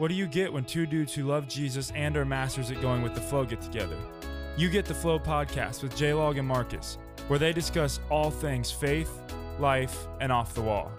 [0.00, 3.02] What do you get when two dudes who love Jesus and are masters at going
[3.02, 3.98] with the flow get together?
[4.56, 6.96] You get the Flow podcast with J Log and Marcus,
[7.28, 9.10] where they discuss all things faith,
[9.58, 10.90] life, and off the wall.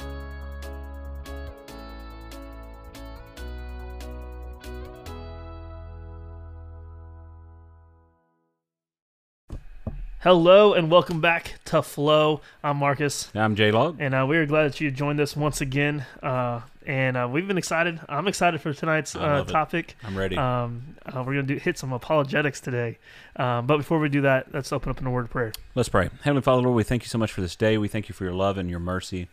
[10.20, 12.42] Hello and welcome back to Flow.
[12.64, 13.98] I'm Marcus, I'm J Log.
[14.00, 16.06] and uh, we are glad that you joined us once again.
[16.22, 18.00] Uh, and uh, we've been excited.
[18.10, 19.52] I'm excited for tonight's uh, love it.
[19.52, 19.96] topic.
[20.04, 20.38] I'm ready.
[20.38, 22.98] Um, uh, we're gonna do hit some apologetics today.
[23.36, 25.52] Um, but before we do that, let's open up in a word of prayer.
[25.76, 26.10] Let's pray.
[26.24, 27.78] Heavenly Father, Lord, we thank you so much for this day.
[27.78, 29.28] We thank you for your love and your mercy.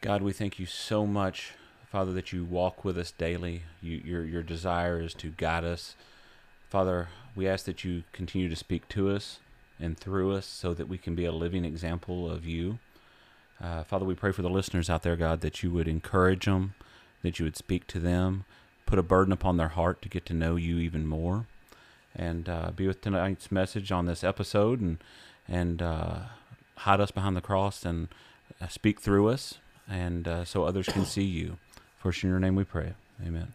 [0.00, 1.52] God, we thank you so much,
[1.90, 3.62] Father, that you walk with us daily.
[3.80, 5.94] You, your your desire is to guide us.
[6.68, 9.38] Father, we ask that you continue to speak to us
[9.80, 12.78] and through us so that we can be a living example of you.
[13.62, 16.74] Uh, Father, we pray for the listeners out there, God, that you would encourage them,
[17.22, 18.44] that you would speak to them,
[18.86, 21.46] put a burden upon their heart to get to know you even more,
[22.14, 24.98] and uh, be with tonight's message on this episode and
[25.50, 26.18] and uh,
[26.78, 28.08] hide us behind the cross and
[28.60, 31.58] uh, speak through us, and uh, so others can see you.
[31.98, 32.94] For in your name we pray.
[33.26, 33.54] Amen.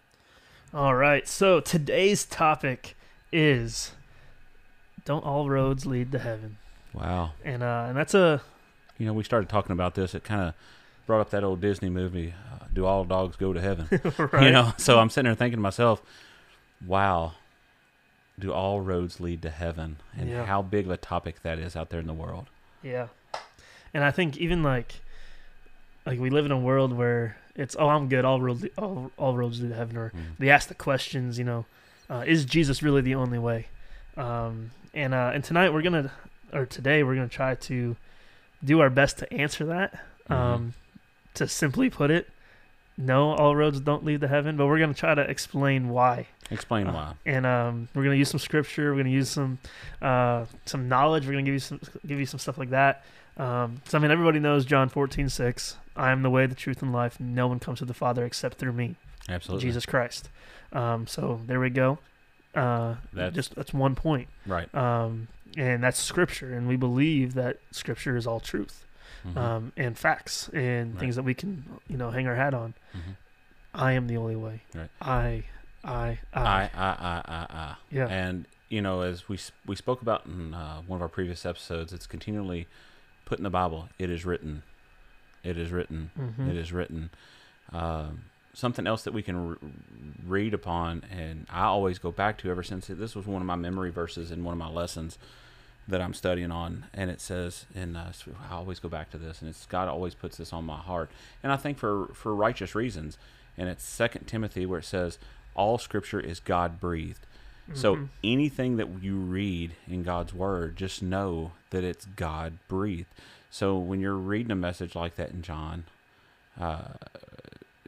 [0.73, 1.27] All right.
[1.27, 2.95] So today's topic
[3.31, 3.91] is
[5.05, 6.57] don't all roads lead to heaven?
[6.93, 7.33] Wow.
[7.43, 8.41] And uh, and that's a
[9.03, 10.15] You know, we started talking about this.
[10.15, 10.53] It kind of
[11.05, 13.87] brought up that old Disney movie, uh, "Do All Dogs Go to Heaven?"
[14.17, 14.43] right.
[14.45, 16.01] You know, so I'm sitting there thinking to myself,
[16.87, 17.33] "Wow,
[18.39, 20.45] do all roads lead to heaven?" And Yeah.
[20.45, 22.45] how big of a topic that is out there in the world.
[22.81, 23.07] Yeah.
[23.93, 25.01] And I think even like
[26.05, 29.35] like we live in a world where it's oh I'm good all roads all, all
[29.35, 30.37] roads lead to heaven or Mm.
[30.39, 31.65] they ask the questions you know
[32.09, 33.67] uh, is Jesus really the only way
[34.17, 36.09] um, and uh, and tonight we're gonna
[36.53, 37.95] or today we're gonna try to
[38.63, 40.35] do our best to answer that Mhm.
[40.35, 40.73] um,
[41.33, 42.29] to simply put it
[42.97, 46.87] no all roads don't lead to heaven but we're gonna try to explain why Explain
[46.87, 47.13] uh, why.
[47.25, 48.91] and um, we're gonna use some scripture.
[48.91, 49.57] We're gonna use some
[50.01, 51.25] uh, some knowledge.
[51.25, 53.03] We're gonna give you some give you some stuff like that.
[53.37, 55.77] Um, so I mean, everybody knows John fourteen six.
[55.95, 57.19] I am the way, the truth, and life.
[57.19, 58.95] No one comes to the Father except through me,
[59.29, 59.65] Absolutely.
[59.67, 60.29] Jesus Christ.
[60.73, 61.97] Um, so there we go.
[62.53, 64.73] Uh, That's- just that's one point, Right.
[64.75, 65.27] um,
[65.57, 68.85] and that's scripture, and we believe that scripture is all truth
[69.25, 69.37] Mhm.
[69.37, 70.99] um, and facts and Right.
[70.99, 72.73] things that we can you know hang our hat on.
[72.93, 73.15] Mhm.
[73.73, 74.61] I am the only way.
[74.75, 74.89] Right.
[75.01, 75.43] I,
[75.83, 76.41] I, I.
[76.41, 77.75] I, I, I, I, I.
[77.89, 78.07] yeah.
[78.07, 81.93] And you know, as we we spoke about in uh, one of our previous episodes,
[81.93, 82.67] it's continually
[83.25, 83.89] put in the Bible.
[83.99, 84.63] It is written.
[85.43, 86.11] It is written.
[86.19, 86.49] Mhm.
[86.49, 87.09] It is written.
[87.71, 89.57] Um, something else that we can r
[90.25, 93.55] read upon, and I always go back to ever since this was one of my
[93.55, 95.17] memory verses in one of my lessons
[95.87, 98.05] that I'm studying on, and it says, and uh,
[98.49, 101.09] I always go back to this, and it's God always puts this on my heart,
[101.41, 103.17] and I think for for righteous reasons,
[103.57, 105.19] and it's Second Timothy where it says,
[105.55, 107.25] all Scripture is God breathed.
[107.73, 108.09] So Mhm.
[108.23, 113.13] anything that you read in God's word, just know that it's God breathed.
[113.49, 115.85] So when you're reading a message like that in John,
[116.59, 116.93] uh,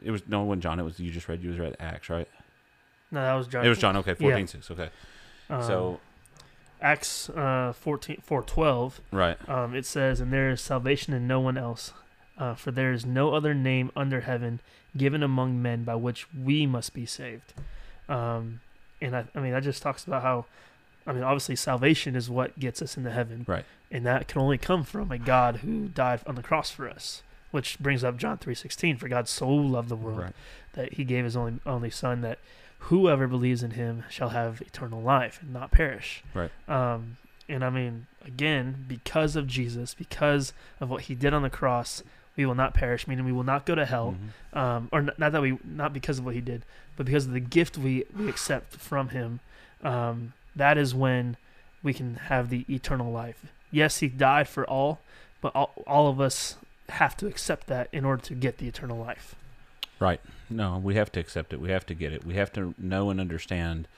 [0.02, 0.78] it was no one John.
[0.80, 1.42] It was you just read.
[1.42, 2.28] You was read Acts, right?
[3.10, 3.64] no, that was John.
[3.64, 3.96] It was John.
[3.96, 4.16] Okay, Yeah.
[4.16, 4.70] fourteen six.
[4.70, 4.90] Okay,
[5.50, 6.00] Um, so
[6.80, 11.56] Acts uh, 14, 412, right, um, it says, And there is salvation in no one
[11.56, 11.92] else,
[12.38, 14.60] uh, for there is no other name under heaven
[14.96, 17.54] given among men by which we must be saved.
[18.08, 18.60] Um,
[19.00, 20.46] and I, I mean, that just talks about how,
[21.06, 23.44] I mean, obviously, salvation is what gets us into heaven.
[23.46, 23.64] Right.
[23.90, 27.22] And that can only come from a God who died on the cross for us,
[27.50, 30.32] which brings up John 3.16, For God so loved the world right,
[30.74, 32.38] that he gave his only only son that
[32.80, 36.22] whoever believes in him shall have eternal life and not perish.
[36.34, 36.50] Right.
[36.68, 37.16] Um
[37.48, 42.02] and I mean again because of Jesus because of what he did on the cross
[42.36, 44.16] we will not perish meaning we will not go to hell
[44.54, 44.58] Mhm.
[44.58, 46.64] um or n- not that we not because of what he did
[46.96, 49.38] but because of the gift we we accept from him
[49.84, 51.36] um that is when
[51.84, 53.46] we can have the eternal life.
[53.70, 54.98] Yes, he died for all,
[55.40, 56.56] but all, all of us
[56.88, 59.36] have to accept that in order to get the eternal life.
[60.00, 60.20] Right.
[60.48, 61.60] No, we have to accept it.
[61.60, 62.24] We have to get it.
[62.24, 63.88] We have to know and understand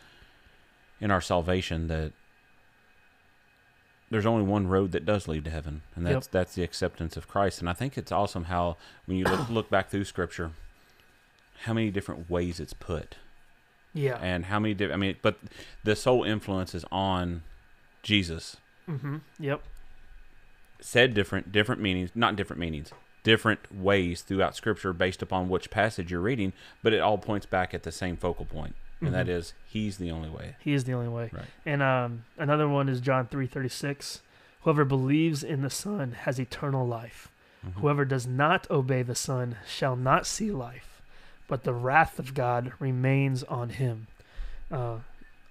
[1.01, 2.13] in our salvation that
[4.11, 6.13] there's only one road that does lead to heaven, and Yep.
[6.15, 7.61] that's that's the acceptance of Christ.
[7.61, 10.53] And I think it's awesome how when you look look back through Scripture,
[11.65, 13.17] how many different ways it's put.
[13.95, 14.19] Yeah.
[14.23, 15.39] and how many different i mean but
[15.83, 17.43] the sole influence is on
[18.03, 18.59] jesus
[18.89, 19.17] Mm-hmm.
[19.41, 19.63] Yep.
[20.79, 22.93] said different different meanings not different meanings
[23.25, 27.75] different ways throughout scripture based upon which passage you're reading but it all points back
[27.75, 29.31] at the same focal point and that Mhm.
[29.31, 31.31] is he's the only way He is the only way.
[31.33, 31.45] Right.
[31.65, 34.23] And um, another one is John three thirty six.
[34.63, 37.29] Whoever believes in the Son has eternal life.
[37.65, 37.75] Mhm.
[37.75, 41.01] Whoever does not obey the Son shall not see life,
[41.47, 44.09] but the wrath of God remains on him.
[44.69, 44.97] Uh,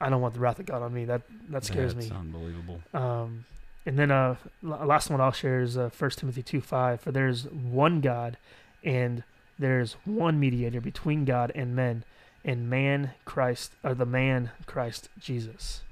[0.01, 1.05] I don't want the wrath of God on me.
[1.05, 2.01] That that scares me.
[2.01, 2.17] That's me.
[2.19, 2.81] unbelievable.
[2.93, 3.45] Um,
[3.87, 6.99] and then uh, last one I'll share is uh, 1 Timothy 2 5.
[6.99, 8.37] For there is one God,
[8.83, 9.23] and
[9.57, 12.03] there is one mediator between God and men,
[12.43, 15.83] and man Christ, or the man Christ Jesus.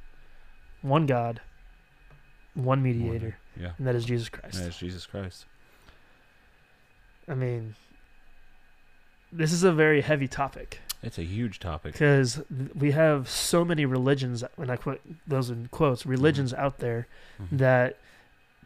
[0.82, 1.40] One God,
[2.54, 3.72] one mediator, Yeah.
[3.78, 4.60] and that is Jesus Christ.
[4.62, 5.46] That's Jesus Christ.
[7.30, 7.76] I mean,
[9.32, 11.94] this is a very heavy topic It's a huge topic.
[11.94, 12.42] because
[12.74, 17.08] we have so many religions, when I put those in quotes, religions out there
[17.40, 17.58] Mhm.
[17.60, 17.98] that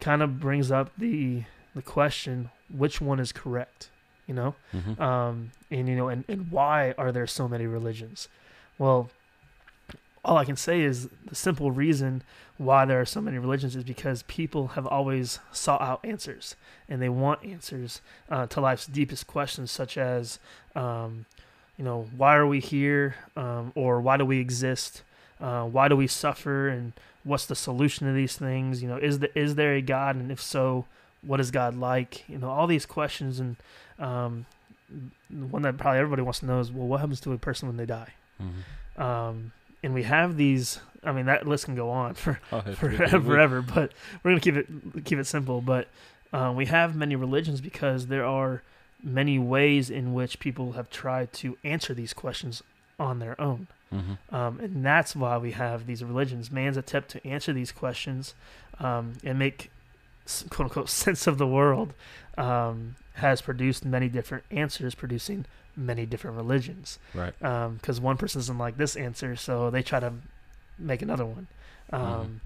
[0.00, 1.44] kind of brings up the
[1.74, 3.90] the question which one is correct
[4.26, 4.98] you know Mhm.
[5.00, 8.26] um and you know and, and why are there so many religions
[8.78, 9.08] well
[10.24, 12.22] all i can say is the simple reason
[12.58, 16.56] why there are so many religions is because people have always sought out answers
[16.88, 18.00] and they want answers
[18.30, 20.38] uh, to life's deepest questions such as
[20.74, 21.24] um,
[21.80, 25.00] you know why are we here um, or why do we exist?
[25.40, 26.68] Uh, why do we suffer?
[26.68, 26.92] And
[27.24, 28.82] what's the solution to these things?
[28.82, 30.16] You know is the, is there a god?
[30.16, 30.84] And if so
[31.22, 32.28] what is god like?
[32.28, 33.40] You know all these questions.
[33.40, 33.56] And
[33.98, 34.44] um,
[35.52, 37.78] one that probably everybody wants to know is well what happens to a person when
[37.78, 38.12] they die?
[38.42, 39.00] Mhm.
[39.02, 39.52] um,
[39.82, 43.62] and we have these i mean that list can go on for Oh, forever, forever
[43.62, 43.92] but
[44.22, 44.66] we're gonna keep it
[45.06, 45.60] keep it simple.
[45.62, 45.88] But
[46.32, 48.62] uh, we have many religions because there are
[49.02, 52.62] many ways in which people have tried to answer these questions
[52.98, 54.18] on their own Mhm.
[54.32, 56.50] um, and that's why we have these religions.
[56.50, 58.34] Man's attempt to answer these questions
[58.78, 59.70] um, and make
[60.50, 61.92] "quote unquote" sense of the world
[62.38, 65.44] um, has produced many different answers, producing
[65.76, 66.98] many different religions.
[67.14, 67.34] Right.
[67.38, 70.12] Because one person doesn't like this answer, so they try to
[70.78, 71.46] make another one.
[71.92, 72.40] Um, Mhm.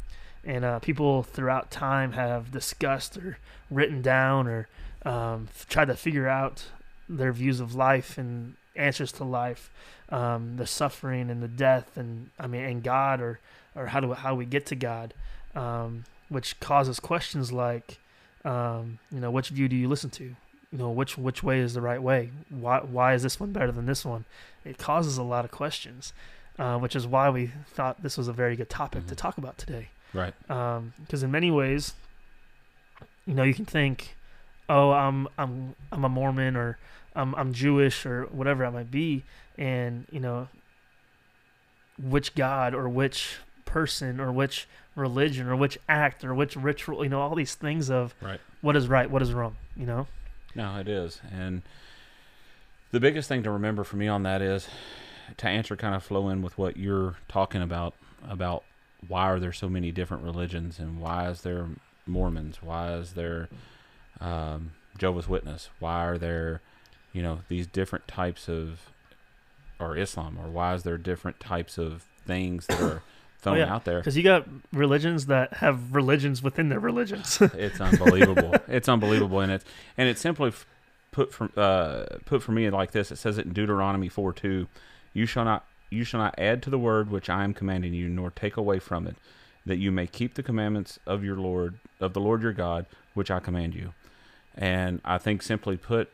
[0.46, 3.38] And uh, people throughout time have discussed or
[3.70, 4.68] written down or
[5.04, 6.64] um, tried to figure out
[7.08, 9.70] their views of life and answers to life,
[10.08, 13.40] um, the suffering and the death, and I mean, and God, or
[13.76, 15.14] or how do how we get to God,
[15.54, 17.98] um, which causes questions like,
[18.44, 20.24] um, you know, which view do you listen to?
[20.24, 22.30] You know, which which way is the right way?
[22.50, 24.24] Why why is this one better than this one?
[24.64, 26.12] It causes a lot of questions,
[26.58, 29.18] uh, which is why we thought this was a very good topic to Mhm.
[29.18, 30.34] talk about today Right.
[30.48, 31.92] because in many ways,
[33.26, 34.16] you know, you can think,
[34.68, 36.78] "Oh, I'm I'm I'm a Mormon or
[37.14, 39.22] I'm I'm Jewish or whatever I might be,"
[39.58, 40.48] and you know,
[42.02, 47.10] which God or which person or which religion or which act or which ritual, you
[47.10, 48.40] know, all these things of Right.
[48.60, 50.06] what is right, what is wrong, you know.
[50.54, 51.20] No, it is.
[51.32, 51.62] And
[52.92, 54.68] the biggest thing to remember for me on that is
[55.38, 57.94] to answer kind of flow in with what you're talking about
[58.28, 58.62] about
[59.08, 61.66] why are there so many different religions and why is there
[62.06, 62.62] Mormons?
[62.62, 63.48] Why is there
[64.24, 65.68] um, Jehovah's Witness?
[65.78, 66.62] Why are there,
[67.12, 68.90] you know, these different types of,
[69.78, 70.38] or Islam?
[70.40, 73.02] Or why is there different types of things that are
[73.40, 73.72] thrown yeah.
[73.72, 73.98] out there?
[73.98, 77.40] Because you got religions that have religions within their religions.
[77.54, 78.54] It's unbelievable.
[78.68, 79.64] it's unbelievable, and it's
[79.96, 80.66] and it's simply f-
[81.12, 83.12] put from uh, put for me like this.
[83.12, 84.68] It says it in Deuteronomy four two,
[85.12, 88.08] you shall not you shall not add to the word which I am commanding you,
[88.08, 89.16] nor take away from it,
[89.66, 93.30] that you may keep the commandments of your Lord of the Lord your God, which
[93.30, 93.92] I command you.
[94.56, 96.10] And I think simply put,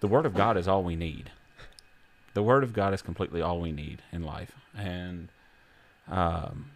[0.00, 1.30] the word of God is all we need.
[2.34, 5.28] The word of God is completely all we need in life, and
[6.06, 6.70] um,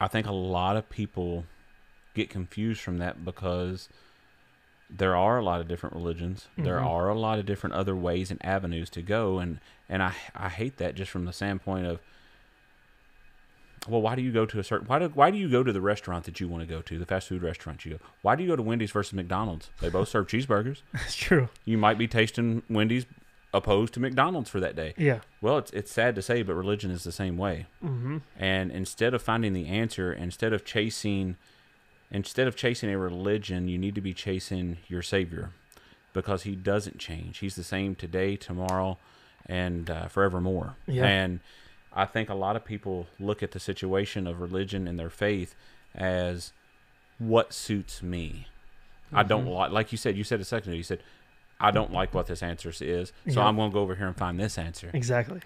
[0.00, 1.44] I think a lot of people
[2.14, 3.88] get confused from that because
[4.88, 6.48] there are a lot of different religions.
[6.56, 6.86] There Mhm.
[6.86, 9.58] are a lot of different other ways and avenues to go, and
[9.88, 11.98] and I I hate that just from the standpoint of
[13.88, 15.72] well, why do you go to a certain why do why do you go to
[15.72, 17.98] the restaurant that you want to go to, the fast food restaurant you go?
[18.22, 19.70] Why do you go to Wendy's versus McDonald's?
[19.80, 20.82] They both serve cheeseburgers.
[20.92, 21.48] That's true.
[21.64, 23.06] You might be tasting Wendy's
[23.54, 24.94] opposed to McDonald's for that day.
[24.96, 25.20] Yeah.
[25.40, 27.66] Well, it's it's sad to say, but religion is the same way.
[27.84, 28.18] Mm-hmm.
[28.38, 31.36] And instead of finding the answer, instead of chasing
[32.10, 35.50] instead of chasing a religion, you need to be chasing your savior
[36.12, 37.38] because he doesn't change.
[37.38, 38.98] He's the same today, tomorrow,
[39.46, 40.76] and uh, forevermore.
[40.86, 41.06] Yeah.
[41.06, 41.40] And
[41.94, 45.54] I think a lot of people look at the situation of religion and their faith
[45.94, 46.52] as
[47.18, 48.46] what suits me.
[49.12, 49.54] I don't Mhm.
[49.54, 51.02] like, like you said, you said a second ago, you said,
[51.60, 53.46] I don't like what this answer is, so Yeah.
[53.46, 54.90] I'm going to go over here and find this answer.
[54.94, 55.40] Exactly.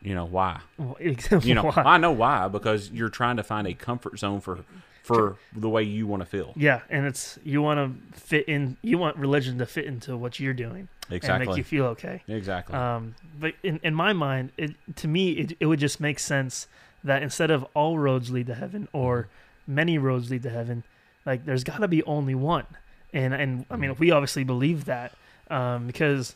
[0.00, 0.60] You know, why?
[0.78, 0.96] Well,
[1.42, 1.82] You know, why?
[1.84, 4.64] I know why because you're trying to find a comfort zone for
[5.04, 6.54] for the way you want to feel.
[6.56, 8.78] Yeah, and it's you want to fit in.
[8.80, 12.22] You want religion to fit into what you're doing and make you feel okay.
[12.26, 12.74] Exactly.
[12.74, 16.66] Um, but in, in my mind, it, to me, it, it would just make sense
[17.04, 19.28] that instead of all roads lead to heaven or
[19.66, 20.84] many roads lead to heaven,
[21.26, 22.66] like there's got to be only one.
[23.12, 25.12] And and I mean, we obviously believe that.
[25.50, 26.34] um, because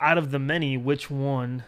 [0.00, 1.64] out of the many, which one,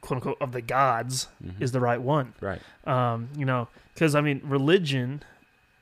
[0.00, 1.60] quote unquote, of the gods Mhm.
[1.60, 2.34] is the right one?
[2.40, 2.60] right.
[2.86, 5.22] Um, you know, because I mean, religion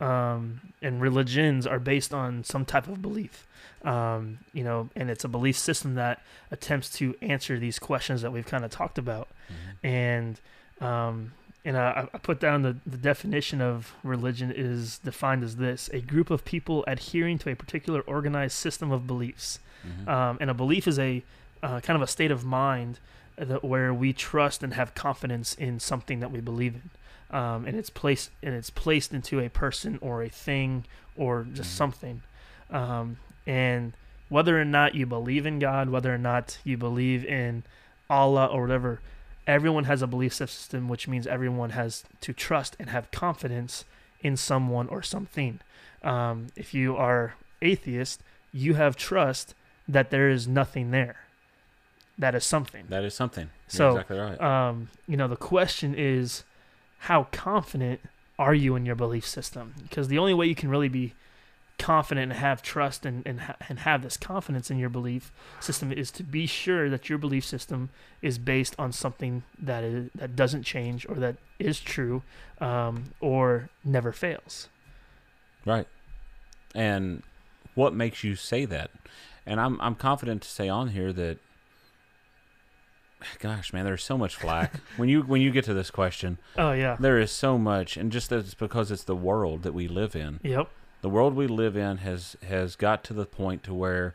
[0.00, 3.46] um, and religions are based on some type of belief.
[3.84, 8.32] Um, you know, and it's a belief system that attempts to answer these questions that
[8.32, 9.28] we've kind of talked about.
[9.48, 9.88] Mhm.
[9.88, 10.40] And
[10.80, 11.32] um,
[11.66, 16.00] and I, I put down the, the definition of religion is defined as this: a
[16.00, 19.60] group of people adhering to a particular organized system of beliefs.
[19.86, 20.08] Mhm.
[20.08, 21.22] Um, and a belief is a
[21.62, 22.98] uh, kind of a state of mind
[23.36, 26.90] that where we trust and have confidence in something that we believe in.
[27.36, 30.84] Um, and it's placed and it's placed into a person or a thing
[31.16, 31.76] or just Mhm.
[31.76, 32.22] something.
[32.70, 33.92] Um, and
[34.28, 37.64] whether or not you believe in God, whether or not you believe in
[38.08, 39.00] Allah or whatever,
[39.46, 43.84] everyone has a belief system, which means everyone has to trust and have confidence
[44.20, 45.60] in someone or something.
[46.02, 48.22] Um, if you are atheist,
[48.52, 49.54] you have trust
[49.88, 51.16] that there is nothing there.
[52.18, 52.86] That is something.
[52.88, 53.44] That is something.
[53.44, 54.40] You're So, exactly right.
[54.40, 56.44] Um, you know, the question is,
[57.00, 58.00] how confident
[58.38, 59.74] are you in your belief system?
[59.82, 61.14] Because the only way you can really be
[61.76, 65.90] confident and have trust and and, ha- and have this confidence in your belief system
[65.92, 67.90] is to be sure that your belief system
[68.22, 72.22] is based on something that is that doesn't change or that is true
[72.60, 74.68] um, or never fails.
[75.66, 75.88] Right.
[76.74, 77.22] And
[77.74, 78.90] what makes you say that?
[79.44, 81.38] And I'm I'm confident to say on here that
[83.38, 84.74] gosh, man, there's so much flack.
[84.96, 86.96] when you when you get to this question, Oh yeah.
[86.98, 90.40] there is so much and just that's because it's the world that we live in.
[90.42, 90.68] Yep.
[91.02, 94.14] The world we live in has has got to the point to where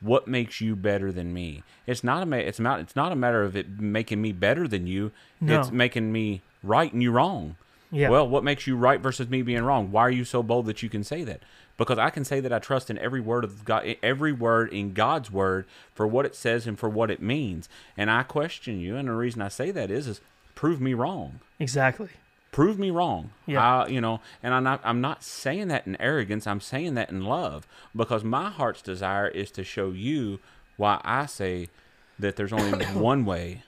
[0.00, 1.62] what makes you better than me?
[1.86, 4.86] It's not a it's not it's not a matter of it making me better than
[4.86, 5.12] you.
[5.40, 5.60] No.
[5.60, 7.56] It's making me right and you wrong.
[7.90, 8.08] Yeah.
[8.08, 9.92] Well, what makes you right versus me being wrong?
[9.92, 11.42] Why are you so bold that you can say that?
[11.76, 14.92] Because I can say that I trust in every word of God, every word in
[14.92, 17.68] God's word for what it says and for what it means.
[17.96, 20.20] And I question you, and the reason I say that is, is
[20.54, 21.40] prove me wrong.
[21.58, 22.08] exactly.
[22.52, 23.30] Prove me wrong.
[23.46, 23.80] Yeah.
[23.82, 26.46] I, you know, and I'm not, I'm not saying that in arrogance.
[26.46, 27.66] I'm saying that in love
[27.96, 30.38] because my heart's desire is to show you
[30.76, 31.68] why I say
[32.16, 33.64] that there's only one way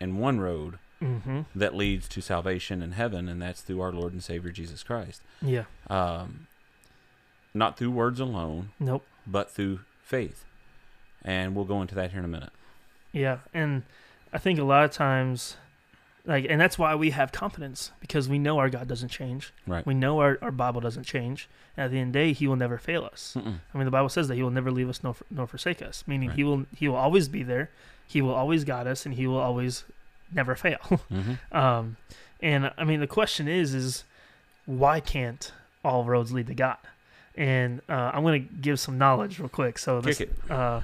[0.00, 1.40] and one road Mm-hmm.
[1.54, 5.20] that leads to salvation in heaven, and that's through our Lord and Savior Jesus Christ.
[5.42, 5.64] Yeah.
[5.90, 6.46] Um,
[7.54, 9.04] not through words alone, Nope.
[9.26, 10.44] but through faith.
[11.22, 12.50] And we'll go into that here in a minute.
[13.12, 13.84] Yeah, and
[14.32, 15.56] I think a lot of times,
[16.26, 19.52] like, and that's why we have confidence because we know our God doesn't change.
[19.66, 19.86] Right.
[19.86, 21.48] We know our, our Bible doesn't change.
[21.76, 23.34] And at the end of the day, He will never fail us.
[23.38, 23.60] Mm-mm.
[23.72, 26.02] I mean, the Bible says that He will never leave us nor, nor forsake us,
[26.06, 26.36] meaning Right.
[26.36, 27.70] He will He will always be there.
[28.06, 29.84] He will always guide us, and He will always
[30.32, 30.78] never fail.
[31.10, 31.56] Mm-hmm.
[31.56, 31.96] um,
[32.42, 34.04] and I mean, the question is, is
[34.66, 35.52] why can't
[35.84, 36.76] all roads lead to God?
[37.36, 39.78] And uh, I'm going to give some knowledge real quick.
[39.78, 40.82] So this, uh,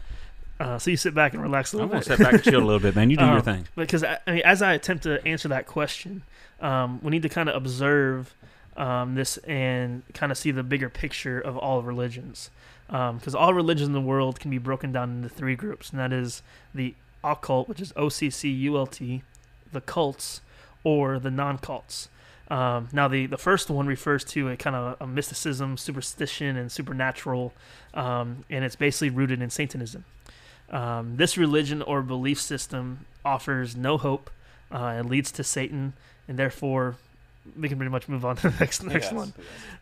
[0.59, 2.61] uh, so you sit back and relax a I'm little gonna step back and chill
[2.63, 3.09] a little bit, man.
[3.11, 3.69] You do your Um, thing.
[3.77, 6.23] because I, I mean, as I attempt to answer that question,
[6.61, 8.35] um, we need to kind of observe
[8.77, 12.51] um, this and kind of see the bigger picture of all religions.
[12.89, 16.13] Because all religions in the world can be broken down into three groups, and that
[16.13, 16.43] is
[16.75, 19.23] the occult, which is O C C U L T,
[19.73, 20.41] the cults,
[20.83, 22.09] or the non-cults.
[22.51, 26.71] Um, now, the, the first one refers to a kind of a mysticism, superstition, and
[26.71, 27.53] supernatural,
[27.95, 30.05] um, and it's basically rooted in Satanism.
[30.71, 34.31] Um, this religion or belief system offers no hope.
[34.71, 35.93] Uh, it leads to Satan,
[36.27, 36.97] and therefore,
[37.59, 39.33] we can pretty much move on to the next next one.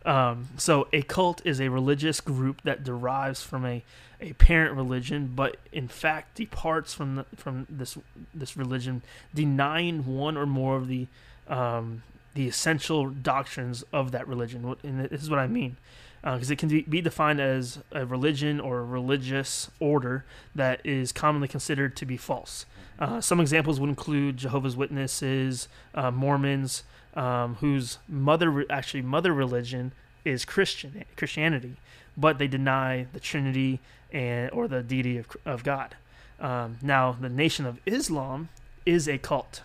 [0.04, 3.82] Um, so, a cult is a religious group that derives from a,
[4.20, 7.96] a parent religion, but in fact departs from the, from this
[8.34, 9.02] this religion,
[9.34, 11.06] denying one or more of the
[11.48, 12.02] um,
[12.34, 14.76] the essential doctrines of that religion.
[14.82, 15.76] And this is what I mean,
[16.22, 21.12] because it can be, be defined as a religion or a religious order that is
[21.12, 22.66] commonly considered to be false.
[22.98, 26.82] Uh, some examples would include Jehovah's Witnesses, uh, Mormons,
[27.14, 29.92] um, whose mother actually mother religion
[30.24, 31.76] is Christian Christianity,
[32.16, 33.80] but they deny the Trinity
[34.12, 35.96] and or the deity of, of God.
[36.40, 38.48] Um, now, the Nation of Islam
[38.86, 39.62] is a cult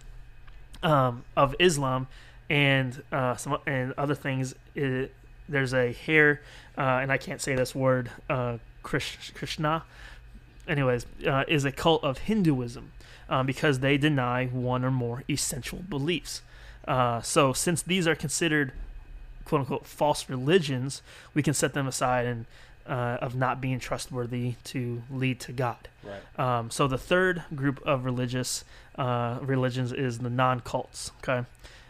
[0.81, 2.07] um, of Islam,
[2.49, 4.55] and uh, some and other things.
[4.75, 5.13] It,
[5.49, 6.41] there's a Hare,
[6.77, 9.83] uh, and I can't say this word, uh, Krishna.
[10.67, 12.91] Anyways, uh, is a cult of Hinduism
[13.29, 16.41] um, because they deny one or more essential beliefs.
[16.87, 18.71] Uh, so, since these are considered
[19.45, 21.01] "quote unquote" false religions,
[21.33, 22.45] we can set them aside and
[22.87, 25.87] uh, of not being trustworthy to lead to God.
[26.03, 26.39] Right.
[26.39, 28.63] Um, so the third group of religious
[28.95, 31.11] uh, religions is the non-cults.
[31.19, 31.47] Okay,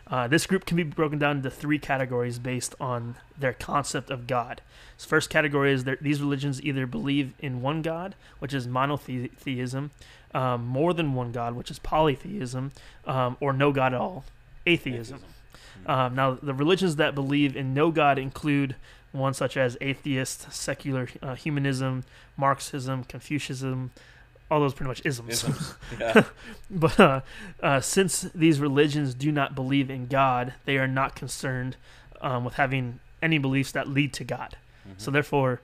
[0.07, 4.27] Uh, this group can be broken down into three categories based on their concept of
[4.27, 4.61] God.
[4.97, 9.91] So first category is that these religions either believe in one God, which is monotheism,
[10.33, 12.71] um, more than one God, which is polytheism,
[13.05, 14.25] um, or no God at all,
[14.65, 15.19] atheism.
[15.85, 18.75] Um, now, the religions that believe in no God include
[19.13, 22.03] ones such as atheist, secular uh, humanism,
[22.35, 23.91] Marxism, Confucianism,
[24.53, 25.29] all those pretty much isms.
[25.43, 25.73] Isms.
[25.99, 26.23] Yeah.
[26.69, 27.21] but uh,
[27.61, 31.75] uh, since these religions do not believe in God, they are not concerned
[32.21, 34.57] um, with having any beliefs that lead to God.
[34.97, 35.61] So therefore,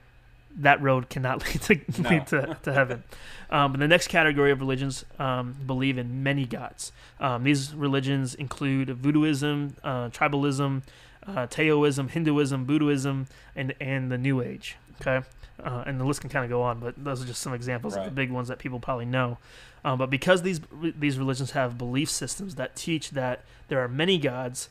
[0.57, 2.09] that road cannot lead to No.
[2.09, 3.03] lead to, to heaven.
[3.49, 6.91] Um, but the next category of religions um, believe in many gods.
[7.19, 10.83] Um, these religions include voodooism, uh, tribalism,
[11.27, 14.77] uh, Taoism, Hinduism, Buddhism, and and the New Age.
[15.01, 15.25] Okay,
[15.63, 17.95] uh, and the list can kind of go on, but those are just some examples
[17.95, 19.37] of the big ones that people probably know.
[19.83, 24.17] Um, but because these these religions have belief systems that teach that there are many
[24.17, 24.69] gods,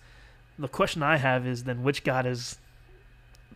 [0.58, 2.58] the question I have is then which God is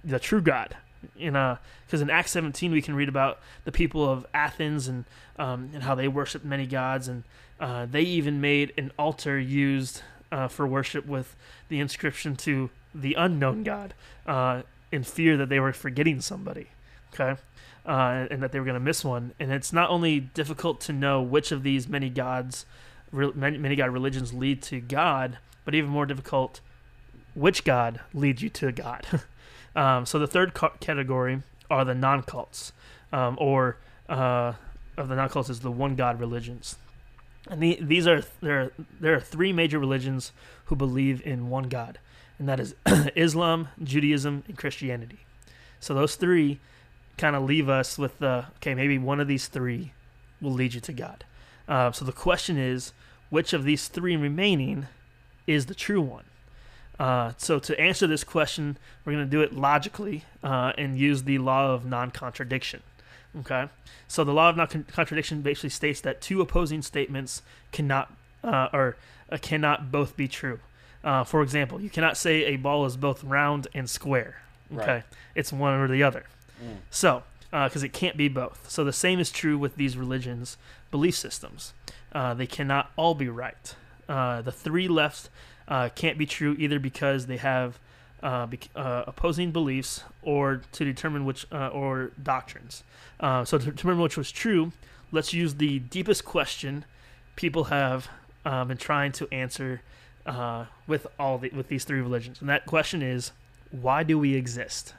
[0.04, 0.76] the true God?
[1.18, 5.04] In uh, because in Acts 17 we can read about the people of Athens and
[5.38, 7.24] um, and how they worshiped many gods, and
[7.60, 11.36] uh, they even made an altar used uh, for worship with
[11.68, 13.94] the inscription to the unknown God,
[14.26, 16.68] uh, in fear that they were forgetting somebody.
[17.12, 17.40] Okay.
[17.84, 19.32] Uh, and that they were going to miss one.
[19.40, 22.64] And it's not only difficult to know which of these many gods,
[23.10, 26.60] re- many, many God religions lead to God, but even more difficult,
[27.34, 29.06] which God leads you to God.
[29.76, 32.72] um, so the third ca- category are the non-cults,
[33.12, 33.78] um, or
[34.08, 34.52] uh,
[34.96, 36.76] of the non-cults is the one God religions.
[37.48, 38.60] And the, these are there.
[38.60, 40.30] Are, there are three major religions
[40.66, 41.98] who believe in one God,
[42.38, 42.76] and that is
[43.16, 45.18] Islam, Judaism, and Christianity.
[45.80, 46.60] So those three
[47.22, 49.92] kind of leave us with the okay, maybe one of these three
[50.40, 51.24] will lead you to God.
[51.68, 52.92] Uh, so the question is,
[53.30, 54.88] which of these three remaining
[55.46, 56.24] is the true one?
[56.98, 61.22] Uh, so to answer this question, we're going to do it logically uh, and use
[61.22, 62.82] the law of non-contradiction.
[63.40, 63.68] Okay,
[64.08, 68.96] so the law of non-contradiction basically states that two opposing statements cannot uh, or
[69.30, 70.58] uh, cannot both be true.
[71.04, 74.42] Uh, for example, you cannot say a ball is both round and square.
[74.74, 75.02] Okay, Right.
[75.36, 76.24] it's one or the other.
[76.62, 76.76] Mm.
[76.90, 78.70] So, because it can't be both.
[78.70, 80.56] So the same is true with these religions'
[80.90, 81.74] belief systems.
[82.12, 83.74] Uh, they cannot all be right.
[84.08, 85.28] Uh, the three left
[85.68, 87.78] uh, can't be true either because they have
[88.22, 92.84] uh, bec- uh, opposing beliefs or to determine which uh, or doctrines.
[93.20, 94.72] Uh, so to determine which was true,
[95.10, 96.84] let's use the deepest question
[97.36, 98.08] people have
[98.44, 99.80] uh, been trying to answer
[100.26, 103.32] uh, with all the, with these three religions, and that question is,
[103.70, 104.94] why do we exist?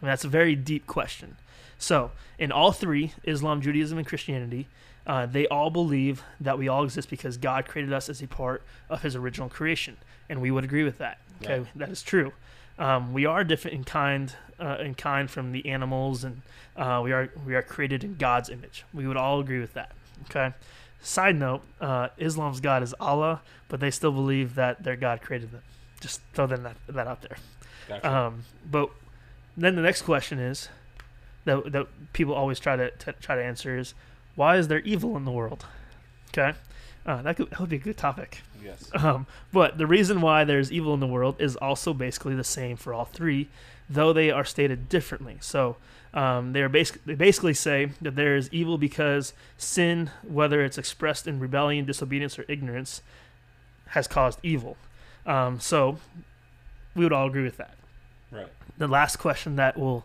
[0.00, 1.36] I mean, that's a very deep question.
[1.78, 4.68] So, in all three, Islam, Judaism, and Christianity,
[5.06, 8.62] uh, they all believe that we all exist because God created us as a part
[8.88, 9.96] of His original creation,
[10.28, 11.18] and we would agree with that.
[11.42, 11.68] Okay, Right.
[11.76, 12.32] that is true.
[12.78, 16.42] Um, we are different in kind, uh, in kind from the animals, and
[16.76, 18.84] uh, we are we are created in God's image.
[18.92, 19.92] We would all agree with that.
[20.24, 20.54] Okay.
[21.02, 25.50] Side note: uh, Islam's God is Allah, but they still believe that their God created
[25.50, 25.62] them.
[26.00, 27.36] Just throw that that out there.
[27.88, 28.14] Gotcha.
[28.16, 28.90] Um, but
[29.56, 30.68] then the next question is
[31.44, 33.94] that that people always try to, to try to answer is
[34.36, 35.66] why is there evil in the world?
[36.28, 36.56] Okay,
[37.04, 38.42] uh, that could that would be a good topic.
[38.62, 38.90] yes.
[38.94, 42.76] Um, but the reason why there's evil in the world is also basically the same
[42.76, 43.48] for all three,
[43.88, 45.38] though they are stated differently.
[45.40, 45.76] So
[46.14, 50.78] um, they are basic, they basically say that there is evil because sin, whether it's
[50.78, 53.02] expressed in rebellion, disobedience, or ignorance,
[53.88, 54.76] has caused evil.
[55.26, 55.98] Um, so
[56.94, 57.74] we would all agree with that
[58.32, 58.46] Right.
[58.78, 60.04] the last question that will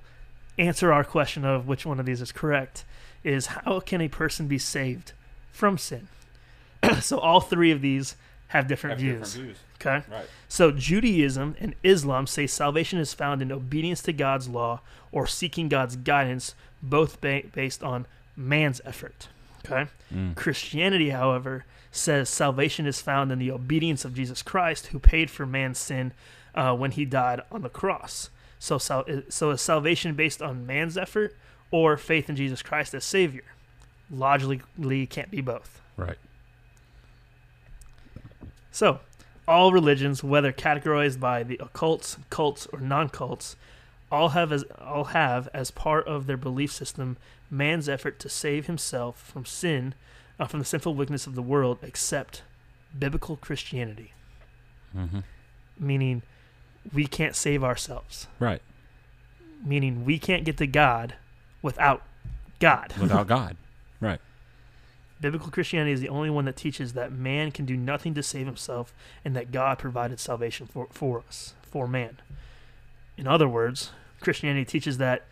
[0.57, 2.83] answer our question of which one of these is correct
[3.23, 5.13] is how can a person be saved
[5.51, 6.07] from sin?
[7.01, 8.15] so all three of these
[8.49, 9.33] have different Have views.
[9.33, 9.57] different views.
[9.81, 10.03] Okay.
[10.11, 10.25] Right.
[10.47, 15.67] So Judaism and Islam say salvation is found in obedience to God's law or seeking
[15.69, 19.27] God's guidance, both ba- based on man's effort.
[19.65, 19.89] Okay.
[20.13, 20.35] Mm.
[20.35, 25.45] Christianity, however, says salvation is found in the obedience of Jesus Christ, who paid for
[25.45, 26.13] man's sin
[26.55, 28.29] uh, when he died on the cross.
[28.57, 31.35] So, so is salvation based on man's effort
[31.69, 33.43] or faith in Jesus Christ as Savior?
[34.09, 35.81] Logically, can't be both.
[35.97, 36.17] Right.
[38.71, 38.99] So,
[39.47, 43.55] all religions, whether categorized by the occults, cults, or non-cults,
[44.11, 47.17] all have as all have as part of their belief system
[47.49, 49.93] man's effort to save himself from sin,
[50.39, 52.41] uh, from the sinful wickedness of the world, except
[52.97, 54.13] biblical Christianity,
[54.95, 55.19] Mm-hmm.
[55.77, 56.21] meaning
[56.93, 58.61] we can't save ourselves, Right.
[59.65, 61.15] meaning we can't get to God
[61.61, 62.03] without
[62.59, 62.93] God.
[62.99, 63.57] Without God.
[63.99, 64.19] Right.
[65.21, 68.45] Biblical Christianity is the only one that teaches that man can do nothing to save
[68.45, 68.93] himself
[69.23, 72.17] and that God provided salvation for, for us, for man.
[73.17, 75.23] In other words, Christianity teaches that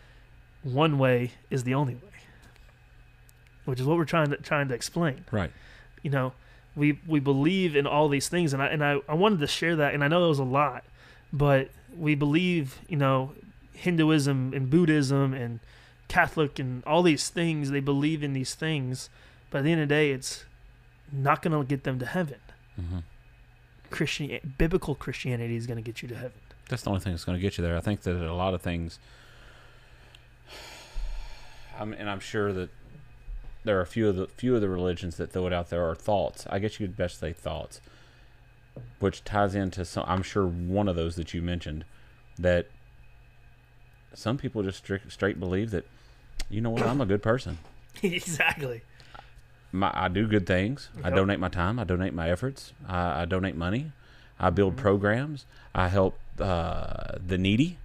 [0.62, 2.00] one way is the only way,
[3.66, 5.24] which is what we're trying to trying to explain.
[5.30, 5.52] Right.
[6.02, 6.32] You know,
[6.74, 9.76] we we believe in all these things, and I and I, I wanted to share
[9.76, 10.84] that, and I know it was a lot,
[11.34, 13.32] but we believe, you know,
[13.72, 15.58] Hinduism and Buddhism and
[16.08, 17.70] Catholic and all these things.
[17.70, 19.10] They believe in these things,
[19.50, 20.44] but at the end of the day, it's
[21.12, 22.38] not going to get them to heaven.
[22.76, 22.98] hmm
[23.90, 26.40] Christian biblical Christianity is going to get you to heaven.
[26.68, 27.76] That's the only thing that's going to get you there.
[27.76, 28.98] I think that a lot of things,
[31.78, 32.70] I'm, and I'm sure that
[33.64, 35.88] there are a few of the few of the religions that throw it out there
[35.88, 36.46] are thoughts.
[36.50, 37.80] I guess you could best say thoughts,
[38.98, 40.04] which ties into some.
[40.06, 41.84] I'm sure one of those that you mentioned
[42.38, 42.66] that
[44.14, 45.84] some people just straight, straight believe that
[46.48, 47.58] you know what I'm a good person.
[48.02, 48.82] exactly.
[49.72, 50.88] my, I do good things.
[51.02, 51.78] I donate my time.
[51.78, 52.72] I donate my efforts.
[52.88, 53.92] I, I donate money.
[54.38, 54.78] I build Mhm.
[54.78, 55.46] programs.
[55.74, 57.78] I help uh, the needy.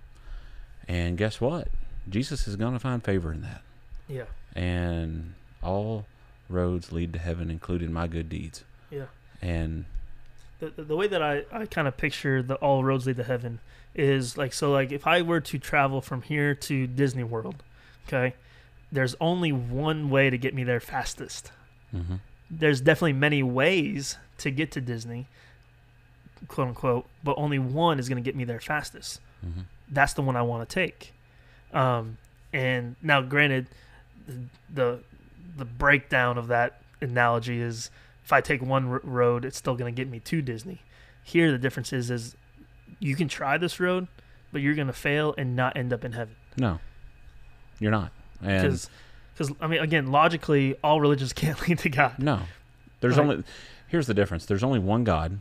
[0.87, 1.67] And guess what?
[2.07, 3.61] Jesus is going to find favor in that.
[4.07, 4.23] Yeah.
[4.55, 6.05] And all
[6.49, 8.63] roads lead to heaven, including my good deeds.
[8.89, 9.05] Yeah.
[9.41, 9.85] And
[10.59, 13.59] the, the way that I, I kind of picture the all roads lead to heaven
[13.95, 17.63] is like so like if I were to travel from here to Disney World,
[18.07, 18.35] okay,
[18.91, 21.51] there's only one way to get me there fastest.
[21.93, 22.19] mhm.
[22.51, 25.27] There's definitely many ways to get to Disney,
[26.47, 29.19] quote unquote, but only one is going to get me there fastest.
[29.45, 29.65] Mhm.
[29.89, 31.13] That's the one I want to take.
[31.73, 32.17] Um,
[32.51, 33.67] and now, granted,
[34.73, 34.99] the
[35.57, 37.89] the breakdown of that analogy is
[38.29, 40.83] if I take one r- road, it's still going to get me to Disney.
[41.23, 42.35] Here, the difference is is
[42.99, 44.07] you can try this road,
[44.51, 46.35] but you're going to fail and not end up in heaven.
[46.55, 46.79] no,
[47.79, 48.11] you're not.
[48.39, 48.87] Because,
[49.33, 52.19] because I mean, again, logically, all religions can't lead to God.
[52.19, 52.41] no,
[52.99, 53.23] there's Right.
[53.29, 53.43] only.
[53.87, 54.45] Here's the difference.
[54.45, 55.39] There's only one God.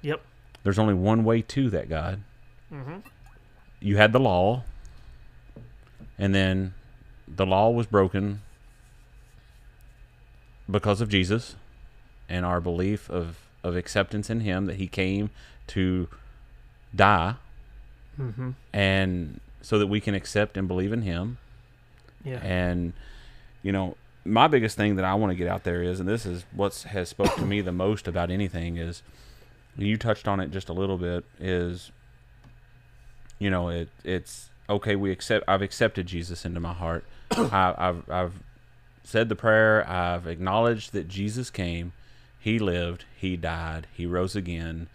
[0.00, 0.22] Yep.
[0.62, 2.22] There's only one way to that God.
[2.72, 3.00] Mm-hmm.
[3.80, 4.62] you had the law,
[6.18, 6.72] and then
[7.28, 8.40] the law was broken
[10.70, 11.56] because of Jesus
[12.32, 15.30] and our belief of, of acceptance in Him that He came
[15.68, 16.08] to
[16.94, 17.34] die,
[18.20, 18.50] Mm-hmm.
[18.74, 21.38] and so that we can accept and believe in Him.
[22.24, 22.40] Yeah.
[22.42, 22.92] And
[23.62, 26.26] you know, my biggest thing that I want to get out there is, and this
[26.26, 29.02] is what has spoke to me the most about anything is,
[29.78, 31.24] you touched on it just a little bit.
[31.40, 31.90] Is
[33.38, 34.94] you know, it it's okay.
[34.94, 35.44] We accept.
[35.48, 37.04] I've accepted Jesus into my heart.
[37.30, 38.34] I, I've I've
[39.04, 39.88] said the prayer.
[39.88, 41.92] I've acknowledged that Jesus came.
[42.42, 43.04] He lived.
[43.16, 43.86] He died.
[43.94, 44.88] He rose again,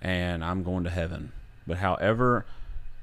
[0.00, 1.32] and I'm going to heaven.
[1.66, 2.46] But however,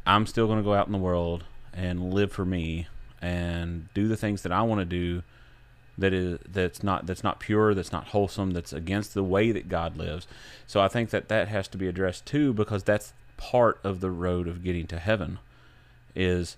[0.07, 2.88] I'm still going to go out in the world and live for me
[3.21, 5.23] and do the things that I want to do
[5.97, 9.69] that is that's not that's not pure that's not wholesome that's against the way that
[9.69, 10.27] God lives
[10.67, 14.09] so I think that that has to be addressed too because that's part of the
[14.11, 15.39] road of getting to heaven
[16.13, 16.57] is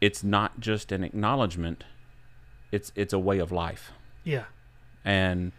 [0.00, 1.82] it's not just an acknowledgement
[2.70, 3.90] it's it's a way of life
[4.22, 4.44] Yeah.
[5.04, 5.50] and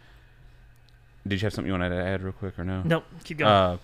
[1.28, 3.06] did you have something you wanted to add real quick or no Nope.
[3.24, 3.52] Keep going.
[3.52, 3.78] uh,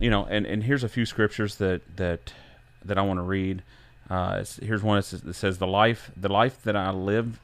[0.00, 2.32] you know, and, and here's a few scriptures that that
[2.84, 3.62] that I want to read.
[4.08, 7.40] Uh, it's, here's one that says, that says, "The life, the life that I live."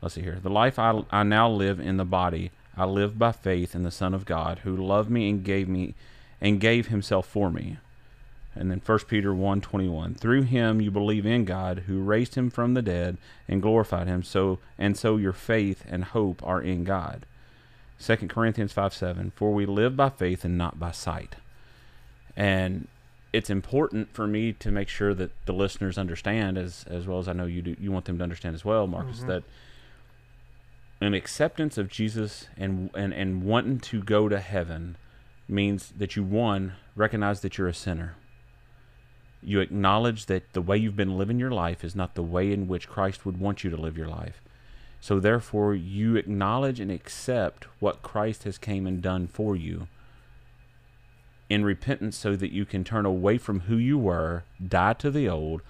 [0.00, 0.40] Let's see here.
[0.42, 3.92] The life I I now live in the body, I live by faith in the
[3.92, 5.94] Son of God, who loved me and gave me,
[6.40, 7.76] and gave Himself for me.
[8.54, 12.74] And then 1 Peter 1:21 Through him you believe in God who raised him from
[12.74, 13.16] the dead
[13.48, 17.24] and glorified him so and so your faith and hope are in God.
[18.00, 21.36] 2 Corinthians 5 7 For we live by faith and not by sight.
[22.36, 22.88] And
[23.32, 27.28] it's important for me to make sure that the listeners understand as as well as
[27.28, 29.26] I know you do you want them to understand as well, Marcus, Mhm.
[29.28, 29.42] that
[31.00, 34.96] an acceptance of Jesus and, and and wanting to go to heaven
[35.48, 38.14] means that you one recognize that you're a sinner.
[39.42, 42.68] You acknowledge that the way you've been living your life is not the way in
[42.68, 44.40] which Christ would want you to live your life.
[45.02, 49.88] So therefore you acknowledge and accept what Christ has came and done for you
[51.50, 55.28] in repentance so that you can turn away from who you were, die to the
[55.28, 55.60] old,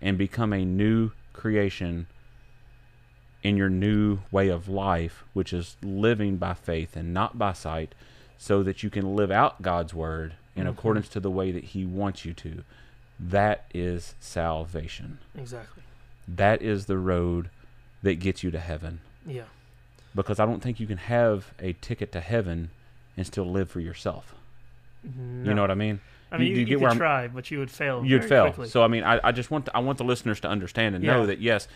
[0.00, 2.06] and become a new creation
[3.42, 7.92] in your new way of life, which is living by faith and not by sight,
[8.38, 10.70] so that you can live out God's word in Mhm.
[10.70, 12.62] accordance to the way that He wants you to.
[13.18, 15.18] That is salvation.
[15.36, 15.82] exactly.
[16.28, 17.50] That is the road
[18.02, 19.00] that gets you to heaven.
[19.26, 19.42] Yeah.
[20.14, 22.70] Because I don't think you can have a ticket to heaven
[23.16, 24.34] and still live for yourself.
[25.04, 25.48] No.
[25.50, 26.00] You know what I mean?
[26.32, 28.04] I mean, you- you, you you, could I'm- try, but you would fail.
[28.04, 28.44] You'd fail.
[28.46, 28.68] Quickly.
[28.68, 31.26] So I mean, I, I just want I want the listeners to understand and know
[31.26, 31.68] that yes,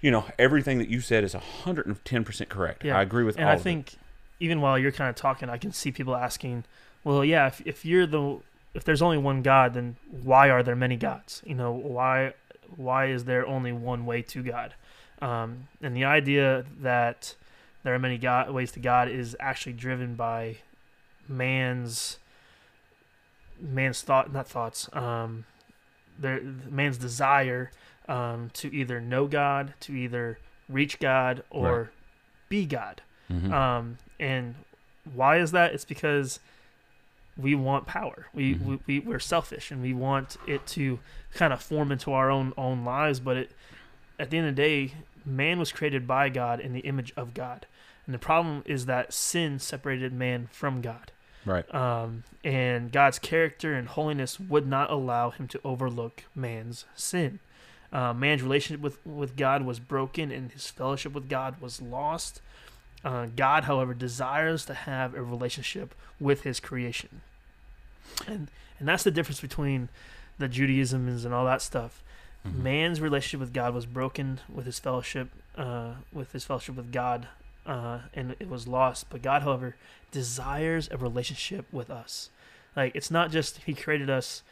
[0.00, 2.84] you know, everything that you said is 110% correct.
[2.84, 2.98] Yeah.
[2.98, 3.64] I agree with and all I of it.
[3.64, 3.92] think
[4.40, 6.64] even while you're kind of talking, I can see people asking,
[7.02, 8.38] "Well, yeah, if if you're the
[8.74, 11.42] if there's only one God, then why are there many gods?
[11.46, 12.34] You know, why
[12.76, 14.74] why is there only one way to God?"
[15.24, 17.34] Um, and the idea that
[17.82, 20.58] there are many God, ways to God is actually driven by
[21.28, 22.18] man's
[23.60, 25.44] man's thought, not thoughts, um,
[26.18, 27.70] their man's desire
[28.08, 31.88] um, to either know God, to either reach God, or Right.
[32.50, 33.00] be God.
[33.30, 33.50] Mhm.
[33.50, 34.54] Um, and
[35.14, 35.72] why is that?
[35.72, 36.40] It's because
[37.36, 38.26] we want power.
[38.34, 38.60] We, Mhm.
[38.64, 41.00] we, we we're selfish and we want it to
[41.32, 43.20] kind of form into our own own lives.
[43.20, 43.52] But it,
[44.18, 47.34] at the end of the day, man was created by God in the image of
[47.34, 47.66] God,
[48.06, 51.12] and the problem is that sin separated man from God.
[51.44, 51.74] right.
[51.74, 57.38] Um, and God's character and holiness would not allow him to overlook man's sin.
[57.92, 62.40] Uh, man's relationship with, with God was broken and his fellowship with God was lost.
[63.04, 67.20] Uh, God, however, desires to have a relationship with his creation.
[68.26, 69.90] And, and that's the difference between
[70.38, 72.02] the Judaisms and all that stuff.
[72.46, 72.54] Mhm.
[72.62, 77.28] Man's relationship with God was broken with his fellowship, uh, with his fellowship with God,
[77.66, 79.08] uh, and it was lost.
[79.10, 79.76] But God, however,
[80.10, 82.30] desires a relationship with us.
[82.76, 84.42] Like it's not just He created us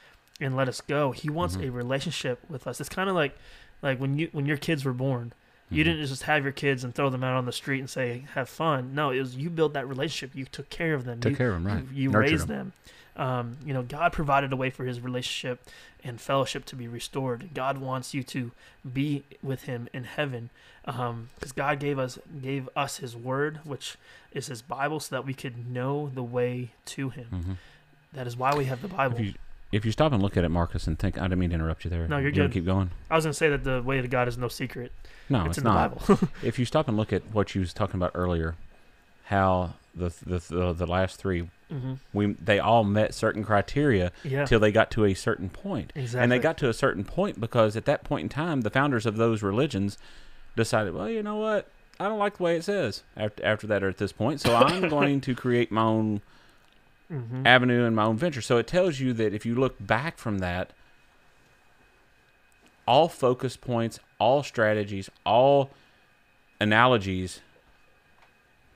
[0.40, 1.12] and let us go.
[1.12, 1.66] He wants Mhm.
[1.66, 2.80] a relationship with us.
[2.80, 3.36] It's kind of like
[3.82, 5.32] like when you when your kids were born.
[5.72, 5.86] You Mhm.
[5.86, 8.48] didn't just have your kids and throw them out on the street and say have
[8.48, 8.94] fun.
[8.94, 10.36] No, it was you built that relationship.
[10.36, 11.20] You took care of them.
[11.20, 11.84] Took you, care of them, right.
[11.92, 12.72] you, you raised them.
[13.14, 15.60] Um, you know, God provided a way for His relationship
[16.02, 17.50] and fellowship to be restored.
[17.52, 18.52] God wants you to
[18.90, 20.48] be with Him in heaven,
[20.84, 23.96] because God gave us gave us His Word, which
[24.32, 27.26] is His Bible, so that we could know the way to Him.
[27.30, 27.56] Mhm.
[28.14, 29.18] That is why we have the Bible.
[29.18, 29.34] If you
[29.72, 31.84] if you stop and look at it, Marcus, and think, I didn't mean to interrupt
[31.84, 32.06] you there.
[32.06, 32.52] No, you're You good.
[32.52, 32.90] Keep going.
[33.10, 34.92] I was going to say that the way of God is no secret.
[35.28, 35.98] No, it's, it's, in not.
[35.98, 36.28] the Bible.
[36.42, 38.54] if you stop and look at what you was talking about earlier,
[39.24, 44.44] how the the the, the last three hmm we they all met certain criteria Yeah,
[44.44, 45.92] till they got to a certain point.
[45.94, 46.22] exactly.
[46.22, 49.06] And they got to a certain point because at that point in time, the founders
[49.06, 49.96] of those religions
[50.56, 51.66] decided, well, you know what?
[51.98, 54.54] I don't like the way it says after after that or at this point, so
[54.54, 56.20] I'm going to create my own
[57.12, 58.40] hmm avenue and my own venture.
[58.40, 60.70] So it tells you that if you look back from that,
[62.86, 65.70] all focus points, all strategies, all
[66.60, 67.40] analogies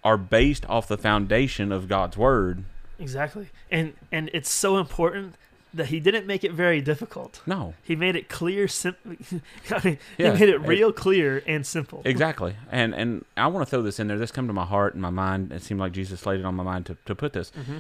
[0.05, 2.65] are based off the foundation of God's word.
[2.99, 3.49] Exactly.
[3.71, 5.35] And and it's so important
[5.75, 7.43] that he didn't make it very difficult.
[7.45, 9.13] No, He made it clear, simple.
[9.71, 12.01] I mean, Yeah, he made it it- real clear and simple.
[12.05, 12.57] exactly.
[12.71, 14.17] And and I want to throw this in there.
[14.19, 15.53] This come to my heart and my mind.
[15.53, 17.51] It seemed like Jesus laid it on my mind to, to put this.
[17.51, 17.79] hmm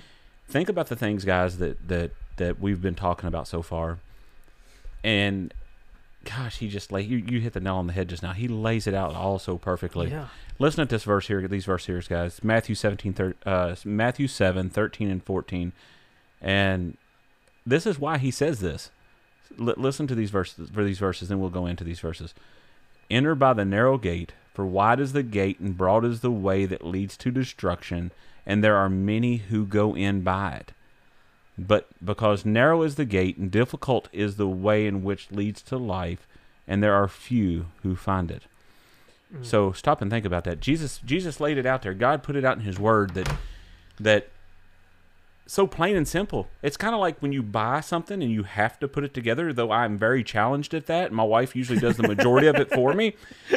[0.48, 3.98] think about the things guys that that that we've been talking about so far.
[5.02, 5.52] And
[6.24, 8.32] gosh he just like you, you hit the nail on the head just now.
[8.32, 10.10] He lays it out all so perfectly.
[10.10, 10.28] Yeah.
[10.58, 12.42] listen to this verse here these verse here guys.
[12.42, 15.72] Matthew 17 thir- uh, matthew 7 13 and 14
[16.40, 16.96] and
[17.64, 18.90] this is why he says this.
[19.58, 22.34] L- listen to these verses for these verses then we'll go into these verses
[23.10, 26.64] enter by the narrow gate for wide is the gate and broad is the way
[26.64, 28.10] that leads to destruction
[28.46, 30.72] and there are many who go in by it.
[31.58, 35.76] But because narrow is the gate and difficult is the way in which leads to
[35.76, 36.28] life,
[36.68, 38.42] and there are few who find it.
[39.34, 39.44] Mm.
[39.44, 40.60] So stop and think about that.
[40.60, 41.94] Jesus Jesus laid it out there.
[41.94, 43.34] God put it out in his word that
[43.98, 44.28] that
[45.46, 46.48] so plain and simple.
[46.62, 49.52] It's kind of like when you buy something and you have to put it together,
[49.52, 51.12] though I'm very challenged at that.
[51.12, 53.14] My wife usually does the majority of it for me.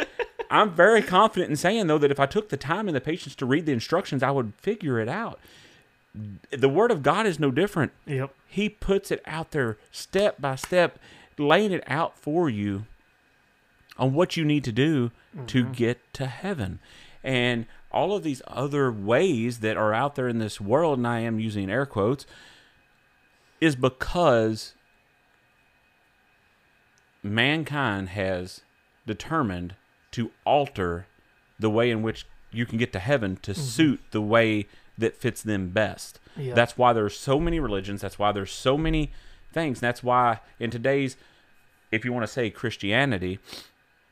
[0.52, 3.36] I'm very confident in saying though that if I took the time and the patience
[3.36, 5.40] to read the instructions, I would figure it out.
[6.52, 7.92] The word of God is no different.
[8.08, 8.34] Yep.
[8.48, 10.98] He puts it out there step by step,
[11.38, 12.86] laying it out for you
[13.98, 15.12] on what you need to do
[15.48, 15.76] to Mhm.
[15.76, 16.80] get to heaven.
[17.24, 21.20] And all of these other ways that are out there in this world, and I
[21.20, 22.26] am using air quotes,
[23.60, 24.74] is because
[27.24, 28.62] mankind has
[29.06, 29.76] determined
[30.12, 31.08] to alter
[31.60, 33.56] the way in which you can get to heaven to Mhm.
[33.58, 36.20] suit the way that fits them best.
[36.36, 36.54] Yeah.
[36.54, 38.02] That's why there's so many religions.
[38.02, 39.12] That's why there's so many
[39.52, 39.80] things.
[39.80, 41.18] That's why in today's,
[41.92, 43.40] if you want to say Christianity,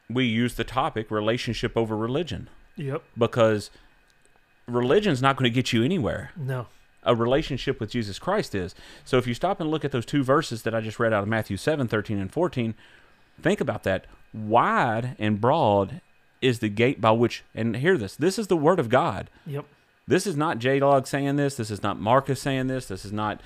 [0.10, 3.04] we use the topic relationship over religion Yep.
[3.18, 3.70] because
[4.68, 6.32] religion's not going to get you anywhere.
[6.36, 6.68] No.
[7.04, 8.76] A relationship with Jesus Christ is.
[9.06, 11.24] So if you stop and look at those two verses that I just read out
[11.24, 12.74] of Matthew 7, 13 and 14,
[13.42, 14.06] think about that.
[14.34, 16.02] Wide and broad
[16.42, 19.30] is the gate by which, and hear this, this is the word of God.
[19.46, 19.66] Yep.
[20.08, 21.56] This is not J Log saying this.
[21.56, 22.86] This is not Marcus saying this.
[22.88, 23.42] This is not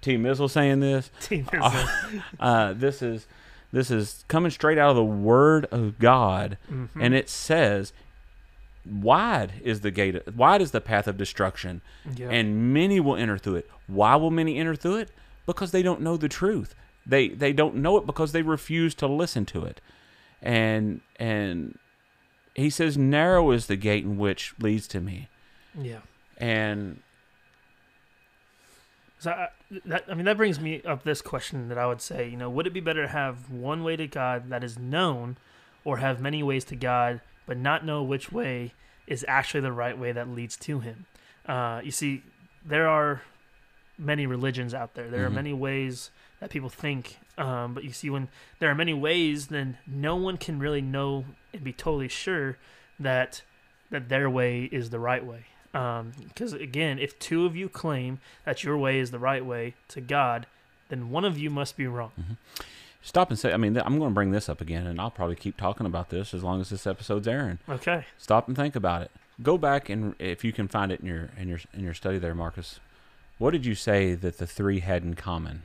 [0.00, 1.10] T Mizzle saying this.
[1.20, 1.46] Team
[2.40, 3.26] Uh, this is
[3.72, 6.88] This is coming straight out of the Word of God, Mhm.
[7.00, 7.92] and it says,
[8.86, 11.80] "Wide is the gate, wide is the path of destruction,
[12.30, 15.10] and many will enter through it." Why will many enter through it?
[15.44, 16.74] Because they don't know the truth.
[17.04, 19.80] They they don't know it because they refuse to listen to it,
[20.42, 21.78] and and
[22.54, 25.28] he says, "Narrow is the gate in which leads to me,"
[25.78, 26.00] yeah.
[26.38, 27.00] and
[29.18, 29.48] So I,
[29.84, 32.50] that I mean that brings me up this question that I would say, you know,
[32.50, 35.36] would it be better to have one way to God that is known,
[35.84, 38.72] or have many ways to God but not know which way
[39.06, 41.06] is actually the right way that leads to Him?
[41.46, 42.22] Uh, you see,
[42.64, 43.22] there are
[43.98, 45.08] many religions out there.
[45.08, 45.34] There are Mhm.
[45.34, 48.28] many ways that people think, um, but you see, when
[48.58, 52.58] there are many ways, then no one can really know and be totally sure
[53.00, 53.42] that
[53.88, 55.44] that their way is the right way.
[55.72, 60.00] Because again, if two of you claim that your way is the right way to
[60.00, 60.46] God,
[60.88, 62.10] then one of you must be wrong.
[63.06, 63.52] Stop and say.
[63.52, 66.10] I mean, I'm going to bring this up again, and I'll probably keep talking about
[66.10, 67.58] this as long as this episode's airing.
[67.68, 68.04] Okay.
[68.18, 69.10] Stop and think about it.
[69.42, 72.18] Go back and if you can find it in your in your in your study
[72.18, 72.80] there, Marcus.
[73.38, 75.62] What did you say that the three had in common?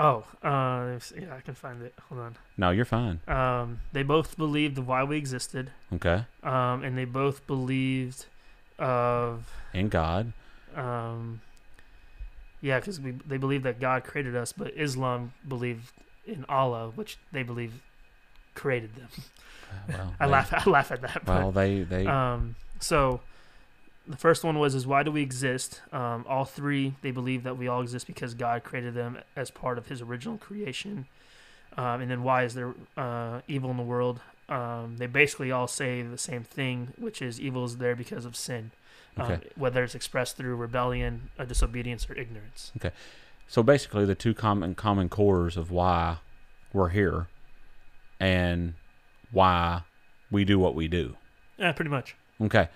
[0.00, 1.94] Oh, uh, yeah, I can find it.
[2.08, 2.36] Hold on.
[2.56, 3.20] No, you're fine.
[3.28, 8.24] Um, they both believed why we existed, Okay, um, and they both believed
[8.78, 10.32] of, in God.
[10.74, 11.42] um,
[12.62, 15.92] yeah, because we they believe that God created us, but Islam believed
[16.26, 17.82] in Allah, which they believe
[18.54, 19.08] created them.
[19.88, 20.66] Well, I they- laugh.
[20.66, 21.24] I laugh at that.
[21.24, 23.20] but- Well, they they Um, so
[24.08, 25.82] the first one was is why do we exist?
[25.92, 29.78] Um, all three they believe that we all exist because God created them as part
[29.78, 31.06] of His original creation.
[31.76, 34.20] Um, and then why is there uh, evil in the world?
[34.48, 38.34] Um, they basically all say the same thing, which is evil is there because of
[38.34, 38.72] sin,
[39.16, 39.46] um, Okay.
[39.54, 42.72] whether it's expressed through rebellion, uh, disobedience, or ignorance.
[43.50, 46.18] So basically the two common common cores of why
[46.72, 47.26] we're here,
[48.20, 48.74] and
[49.32, 49.82] why
[50.30, 51.16] we do what we do.
[51.58, 52.14] Yeah, pretty much.
[52.40, 52.68] Okay.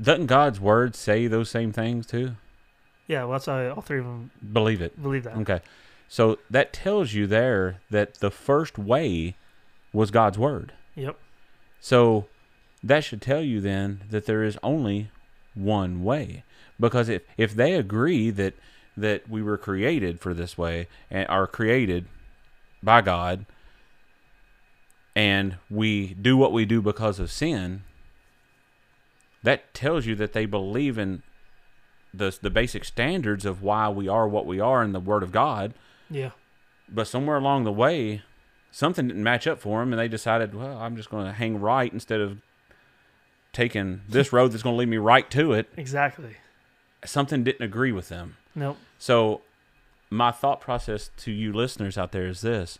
[0.00, 2.36] Doesn't God's word say those same things too?
[3.08, 5.02] Yeah, well, that's all three of them Believe it.
[5.02, 5.36] believe that.
[5.38, 5.60] Okay.
[6.08, 9.34] So that tells you there that the first way
[9.92, 10.72] was God's word.
[10.94, 11.18] Yep.
[11.80, 12.26] So
[12.84, 15.10] that should tell you then that there is only
[15.54, 16.44] one way.
[16.80, 18.54] Because if, if they agree that
[18.96, 22.06] that we were created for this way and are created
[22.82, 23.46] by God
[25.14, 27.82] and we do what we do because of sin,
[29.42, 31.22] that tells you that they believe in
[32.14, 35.32] the the basic standards of why we are what we are in the Word of
[35.32, 35.74] God.
[36.10, 36.30] Yeah.
[36.88, 38.22] But somewhere along the way,
[38.70, 41.60] something didn't match up for them, and they decided, well, I'm just going to hang
[41.60, 42.38] right instead of
[43.52, 45.68] taking this road that's going to lead me right to it.
[45.76, 46.36] Exactly.
[47.08, 48.36] Something didn't agree with them.
[48.54, 48.76] Nope.
[48.98, 49.40] So,
[50.10, 52.78] my thought process to you listeners out there is this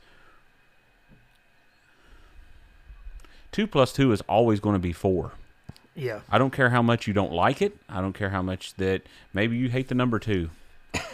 [3.52, 5.32] two plus two is always going to be four.
[5.94, 6.20] Yeah.
[6.30, 7.76] I don't care how much you don't like it.
[7.88, 10.50] I don't care how much that maybe you hate the number two.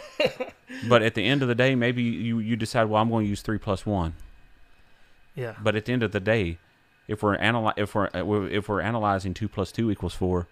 [0.89, 3.29] but at the end of the day, maybe you, you decide, well, I'm going to
[3.29, 4.13] use three plus one.
[5.33, 5.55] Yeah.
[5.61, 6.59] But at the end of the day,
[7.07, 10.47] if we're analy- if we're we're- if we're analyzing two plus two equals four,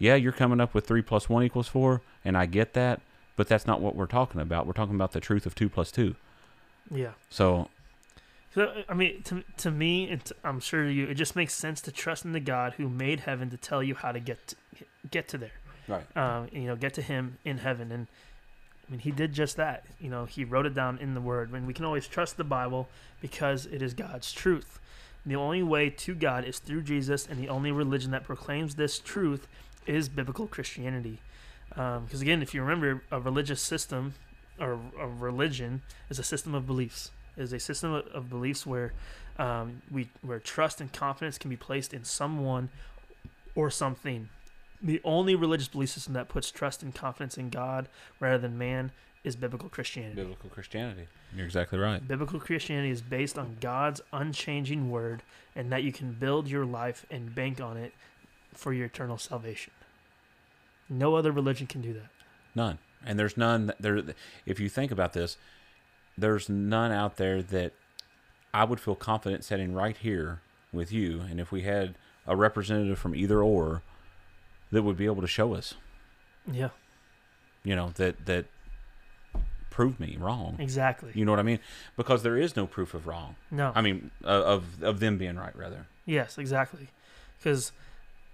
[0.00, 3.00] yeah, you're coming up with three plus one equals four, and I get that.
[3.36, 4.66] But that's not what we're talking about.
[4.66, 6.16] We're talking about the truth of two plus two.
[6.90, 7.12] Yeah.
[7.28, 7.68] So
[8.54, 11.80] So I mean, to to me, and to, I'm sure you, it just makes sense
[11.82, 14.56] to trust in the God who made heaven to tell you how to get to,
[15.10, 15.52] get to there.
[15.86, 16.16] Right.
[16.16, 18.06] Um, you know, get to Him in heaven, and
[18.86, 19.84] I mean, He did just that.
[20.00, 21.52] You know, He wrote it down in the Word.
[21.52, 22.88] And we can always trust the Bible
[23.20, 24.78] because it is God's truth.
[25.26, 28.98] The only way to God is through Jesus, and the only religion that proclaims this
[28.98, 29.46] truth
[29.86, 31.20] is biblical Christianity.
[31.68, 34.14] Because again, if you remember, a religious system
[34.58, 37.10] or a religion is a system of beliefs.
[37.36, 38.92] Is a system of, of beliefs where
[39.38, 42.68] um, we where trust and confidence can be placed in someone
[43.54, 44.28] or something.
[44.82, 47.88] The only religious belief system that puts trust and confidence in God
[48.18, 48.90] rather than man
[49.22, 50.16] is biblical Christianity.
[50.16, 51.06] biblical Christianity.
[51.36, 52.06] You're exactly right.
[52.06, 55.22] Biblical Christianity is based on God's unchanging word
[55.54, 57.92] and that you can build your life and bank on it
[58.52, 59.72] for your eternal salvation.
[60.88, 62.08] No other religion can do that.
[62.54, 62.78] None.
[63.06, 64.02] And there's none there
[64.44, 65.36] if you think about this,
[66.18, 67.72] there's none out there that
[68.52, 70.40] I would feel confident setting right here
[70.72, 71.94] with you and if we had
[72.26, 73.82] a representative from either or
[74.70, 75.74] that would be able to show us,
[76.50, 76.68] Yeah,
[77.64, 78.46] you know, that that
[79.70, 80.56] prove me wrong.
[80.58, 81.10] exactly.
[81.14, 81.60] You know what I mean?
[81.96, 83.36] Because there is no proof of wrong.
[83.50, 83.72] No.
[83.74, 85.86] I mean, uh, of of them being right rather.
[86.04, 86.88] Yes, exactly.
[87.38, 87.72] Because,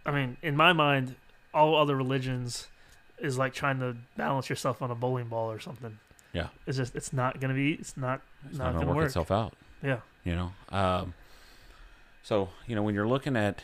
[0.06, 1.16] I mean, in my mind,
[1.52, 2.68] all other religions
[3.18, 5.98] is like trying to balance yourself on a bowling ball or something.
[6.32, 6.48] Yeah.
[6.66, 7.72] It's just it's not gonna be.
[7.72, 9.06] It's not It's not, not, gonna, gonna work, work.
[9.06, 9.54] itself out.
[9.82, 10.00] Yeah.
[10.24, 10.52] You know.
[10.70, 11.14] Um,
[12.22, 13.62] so you know when you're looking at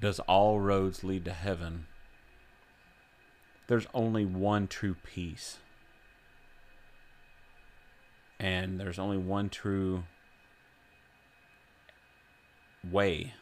[0.00, 1.86] does all roads lead to heaven?
[3.66, 5.58] There's only one true peace.
[8.40, 10.04] And there's only one true
[12.88, 13.34] way.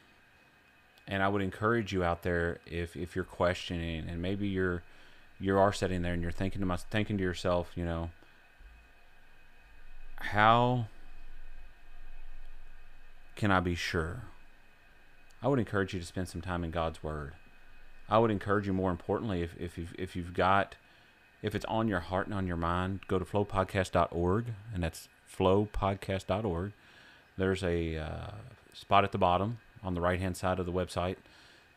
[1.09, 4.83] And I would encourage you out there if if you're questioning and maybe you're
[5.39, 8.11] you are sitting there and you're thinking to my, thinking to yourself, you know,
[10.17, 10.87] how
[13.35, 14.23] can I be sure?
[15.43, 17.35] I would encourage you to spend some time in God's Word.
[18.09, 20.77] I would encourage you, more importantly, if, if you've if you've got
[21.43, 26.73] if it's on your heart and on your mind, go to flowpodcast.org, and that's flowpodcast.org.
[27.37, 28.31] There's a uh,
[28.73, 31.17] spot at the bottom on the right hand side of the website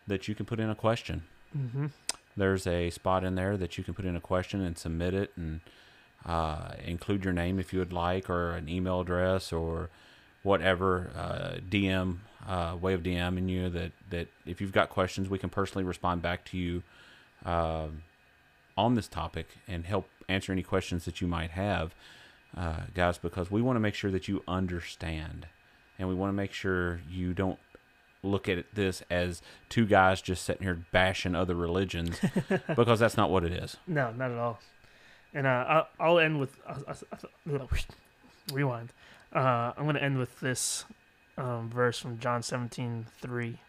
[0.07, 1.23] that you can put in a question.
[1.57, 1.87] Mm-hmm.
[2.35, 5.31] There's a spot in there that you can put in a question and submit it
[5.35, 5.61] and
[6.25, 9.89] uh, include your name if you would like, or an email address, or
[10.43, 13.69] whatever uh, DM uh, way of DMing you.
[13.69, 16.83] That that if you've got questions, we can personally respond back to you
[17.45, 18.03] um
[18.77, 21.93] on this topic and help answer any questions that you might have,
[22.55, 23.17] uh, guys.
[23.17, 25.47] Because we want to make sure that you understand,
[25.97, 27.59] and we want to make sure you don't
[28.23, 32.19] look at this as two guys just sitting here bashing other religions
[32.75, 33.77] because that's not what it is.
[33.87, 34.59] No, not at all.
[35.33, 36.93] And uh, I'll, I'll end with uh,
[37.51, 37.65] uh,
[38.53, 38.91] rewind.
[39.33, 40.85] Uh, I'm going to end with this
[41.37, 43.59] um, verse from John 17, 3.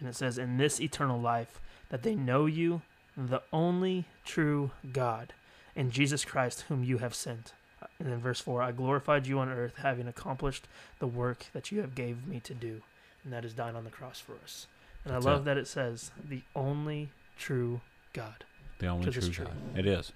[0.00, 1.60] And it says, In this eternal life,
[1.90, 2.82] that they know you,
[3.16, 5.32] the only true God,
[5.74, 7.52] and Jesus Christ, whom you have sent.
[7.98, 10.66] And then verse 4 I glorified you on earth, having accomplished
[10.98, 12.82] the work that you have gave me to do,
[13.26, 14.68] and that is dying on the cross for us.
[15.04, 15.44] And That's I love it.
[15.46, 17.80] that it says, The only true
[18.12, 18.44] God.
[18.78, 19.44] The only true true.
[19.44, 19.78] God.
[19.78, 20.12] It is.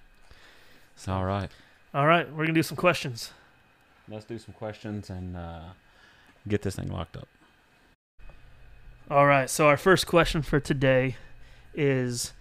[1.07, 1.49] All right.
[1.93, 3.33] All right, we're to do some questions.
[4.07, 5.59] Let's do some questions and uh,
[6.47, 7.27] get this thing locked up.
[9.09, 9.49] All right.
[9.49, 11.17] So our first question for today
[11.73, 12.31] is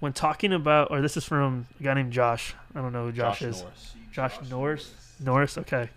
[0.00, 2.54] when talking about, or this is from a guy named Josh.
[2.74, 3.62] I don't know who Josh, is.
[3.62, 3.94] Norris.
[4.12, 4.94] Josh Norris.
[5.18, 5.58] Norris.
[5.58, 5.88] Okay.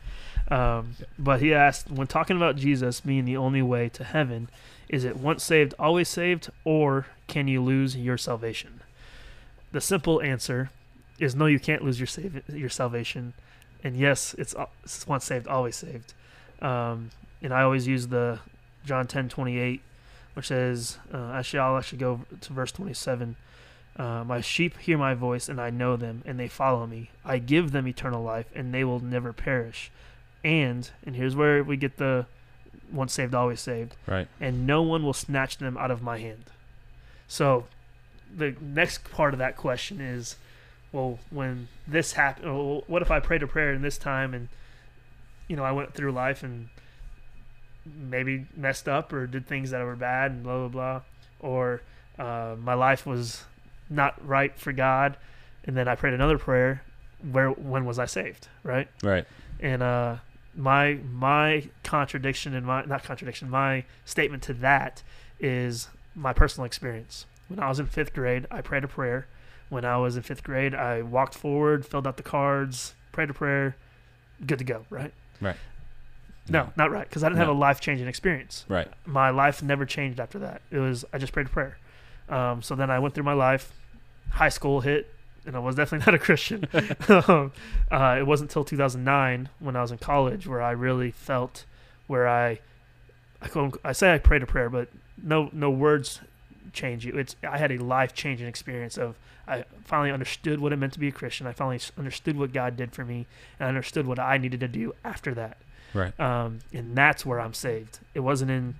[0.49, 4.49] Um, but he asked, when talking about Jesus being the only way to heaven,
[4.89, 8.81] is it once saved, always saved, or can you lose your salvation?
[9.71, 10.69] The simple answer
[11.19, 13.33] is no, you can't lose your save, your salvation,
[13.83, 16.13] and yes, it's, it's once saved, always saved.
[16.61, 18.39] Um, and I always use the
[18.85, 19.81] John ten twenty eight,
[20.33, 23.35] which says, uh, actually, I'll actually go to verse twenty seven.
[23.95, 27.11] Uh, my sheep hear my voice, and I know them, and they follow me.
[27.23, 29.91] I give them eternal life, and they will never perish.
[30.43, 32.25] And and here's where we get the
[32.91, 33.95] once saved, always saved.
[34.07, 34.27] Right.
[34.41, 36.43] And no one will snatch them out of my hand.
[37.27, 37.65] So,
[38.35, 40.35] the next part of that question is,
[40.91, 44.49] well, when this happened, well, what if I prayed a prayer in this time, and
[45.47, 46.69] you know I went through life and
[47.85, 51.01] maybe messed up or did things that were bad and blah blah blah,
[51.39, 51.81] or
[52.19, 53.43] uh, my life was
[53.89, 55.17] not right for God,
[55.65, 56.83] and then I prayed another prayer.
[57.31, 58.47] Where when was I saved?
[58.63, 59.25] Right Right.
[59.61, 60.17] and uh
[60.55, 65.01] my my contradiction and my not contradiction my statement to that
[65.39, 69.27] is my personal experience when i was in fifth grade i prayed a prayer
[69.69, 73.33] when i was in fifth grade i walked forward filled out the cards prayed a
[73.33, 73.75] prayer
[74.45, 75.55] good to go right Right.
[76.47, 78.87] no not right because i didn't have a life-changing experience Right.
[79.05, 80.61] my life never changed after that.
[80.71, 81.77] It was I just prayed a prayer.
[82.29, 83.71] Um, so then I went through my life.
[84.31, 85.12] High school hit,
[85.45, 86.67] and I was definitely not a Christian.
[87.27, 87.51] um,
[87.91, 91.65] uh, it wasn't until 2009 when I was in college where I really felt
[92.07, 92.59] where I
[93.41, 94.89] I, I say I prayed a prayer, but
[95.21, 96.21] no no words
[96.71, 97.13] change you.
[97.17, 99.15] It's I had a life changing experience of
[99.47, 101.47] I finally understood what it meant to be a Christian.
[101.47, 103.27] I finally understood what God did for me,
[103.59, 105.57] and I understood what I needed to do after that
[105.93, 106.17] Right.
[106.19, 107.99] um, and that's where I'm saved.
[108.15, 108.75] It wasn't in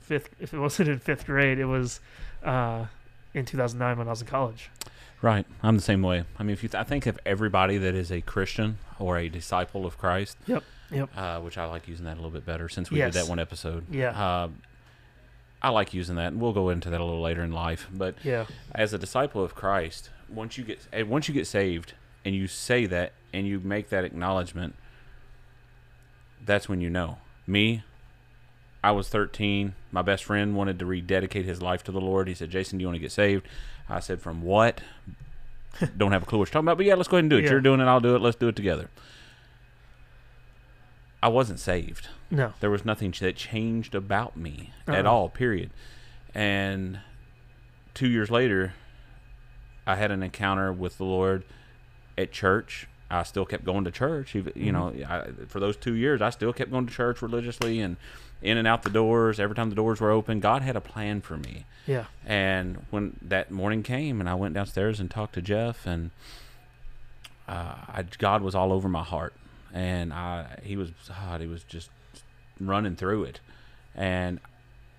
[0.00, 0.30] fifth.
[0.40, 2.00] If it wasn't in fifth grade, it was
[2.42, 2.86] uh,
[3.34, 4.70] in 2009 when I was in college.
[5.22, 5.46] Right.
[5.62, 6.24] I'm the same way.
[6.38, 9.28] I mean, if you, th- I think if everybody that is a Christian or a
[9.28, 11.10] disciple of Christ, Yep, yep.
[11.16, 13.12] uh, which I like using that a little bit better since we Yes.
[13.12, 13.84] did that one episode.
[13.90, 14.10] Yeah.
[14.18, 14.48] Uh,
[15.62, 17.86] I like using that, and we'll go into that a little later in life.
[17.92, 21.92] But Yeah, as a disciple of Christ, once you get once you get saved
[22.24, 24.74] and you say that and you make that acknowledgement,
[26.44, 27.18] that's when you know.
[27.46, 27.82] Me,
[28.82, 29.74] I was 13.
[29.92, 32.28] My best friend wanted to rededicate his life to the Lord.
[32.28, 33.46] He said, "Jason, do you want to get saved?"
[33.88, 34.80] I said, "From what?"
[35.96, 37.38] Don't have a clue what you're talking about, but yeah, let's go ahead and do
[37.38, 37.44] it.
[37.44, 37.50] Yeah.
[37.50, 38.22] You're doing it, I'll do it.
[38.22, 38.90] Let's do it together.
[41.22, 45.12] I wasn't saved no, there was nothing that changed about me at Uh-uh.
[45.12, 45.70] all period
[46.34, 46.98] and
[47.92, 48.72] two years later
[49.86, 51.44] I had an encounter with the Lord
[52.16, 52.86] at church.
[53.10, 54.34] I still kept going to church.
[54.34, 54.70] You mm-hmm.
[54.70, 57.96] know, I, for those two years, I still kept going to church religiously and
[58.42, 59.38] in and out the doors.
[59.40, 61.64] Every time the doors were open, God had a plan for me.
[61.86, 62.04] Yeah.
[62.26, 66.10] And when that morning came, and I went downstairs and talked to Jeff, and
[67.48, 69.34] uh, I, God was all over my heart,
[69.72, 71.90] and I he was God, he was just
[72.60, 73.40] running through it,
[73.94, 74.38] and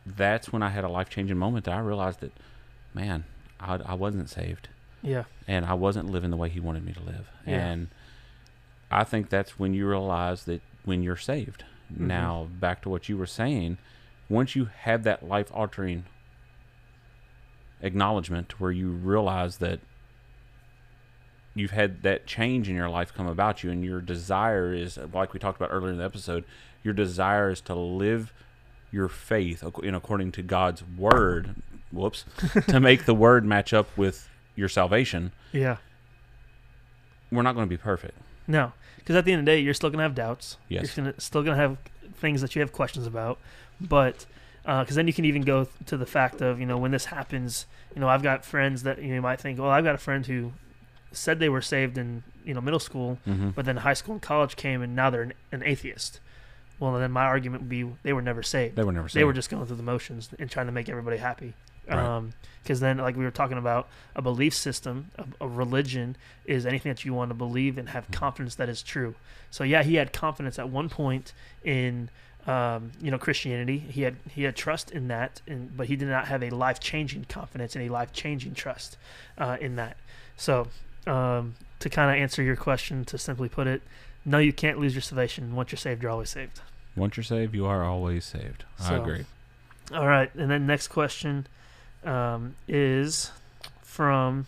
[0.06, 2.34] that's when I had a life changing moment that I realized that,
[2.94, 3.24] man,
[3.60, 4.68] I, I wasn't saved,
[5.02, 5.26] Yeah.
[5.48, 7.68] and I wasn't living the way He wanted me to live, Yeah.
[7.68, 7.88] and
[8.90, 11.64] I think that's when you realize that when you're saved.
[11.94, 12.00] Mhm.
[12.08, 13.78] Now back to what you were saying,
[14.30, 16.06] once you have that life altering
[17.82, 19.80] acknowledgement where you realize that
[21.56, 25.34] you've had that change in your life come about you and your desire is like
[25.34, 26.44] we talked about earlier in the episode
[26.84, 28.32] your desire is to live
[28.92, 31.56] your faith in according to God's word
[31.92, 32.24] whoops
[32.68, 35.78] to make the word match up with your salvation Yeah.
[37.32, 38.18] we're not going to be perfect
[38.48, 40.58] No, because at the end of the day, you're still gonna have doubts.
[40.70, 40.96] Yes.
[40.96, 41.78] You're gonna, still gonna have
[42.16, 43.40] things that you have questions about,
[43.80, 44.26] but
[44.64, 47.66] because then you can even go to the fact of you know when this happens,
[47.96, 50.26] you know I've got friends that you, know, might think, well, I've got a friend
[50.26, 50.54] who
[51.12, 53.50] said they were saved in you know middle school, mm-hmm.
[53.50, 56.20] but then high school and college came and now they're an, an atheist.
[56.80, 58.76] Well, then my argument would be they were never saved.
[58.76, 59.20] they were never saved.
[59.20, 61.54] They were just going through the motions and trying to make everybody happy.
[61.88, 62.24] Right.
[62.64, 66.16] Because then, like we were talking about, a belief system, a, a religion,
[66.46, 69.16] is anything that you want to believe and have confidence that is true.
[69.50, 72.10] So yeah, he had confidence at one point in,
[72.46, 73.80] um, you know, Christianity.
[73.80, 76.80] He had he had trust in that, and but he did not have a life
[76.80, 78.98] changing confidence and a life changing trust
[79.40, 79.98] uh, in that.
[80.38, 80.68] So
[81.08, 83.82] um, to kind of answer your question, to simply put it,
[84.24, 85.56] no, you can't lose your salvation.
[85.56, 86.62] Once you're saved, you're always saved.
[86.96, 89.26] once you're saved you are always saved I agree
[89.94, 91.48] All right, and then next question
[92.04, 93.32] um, is
[93.84, 94.48] from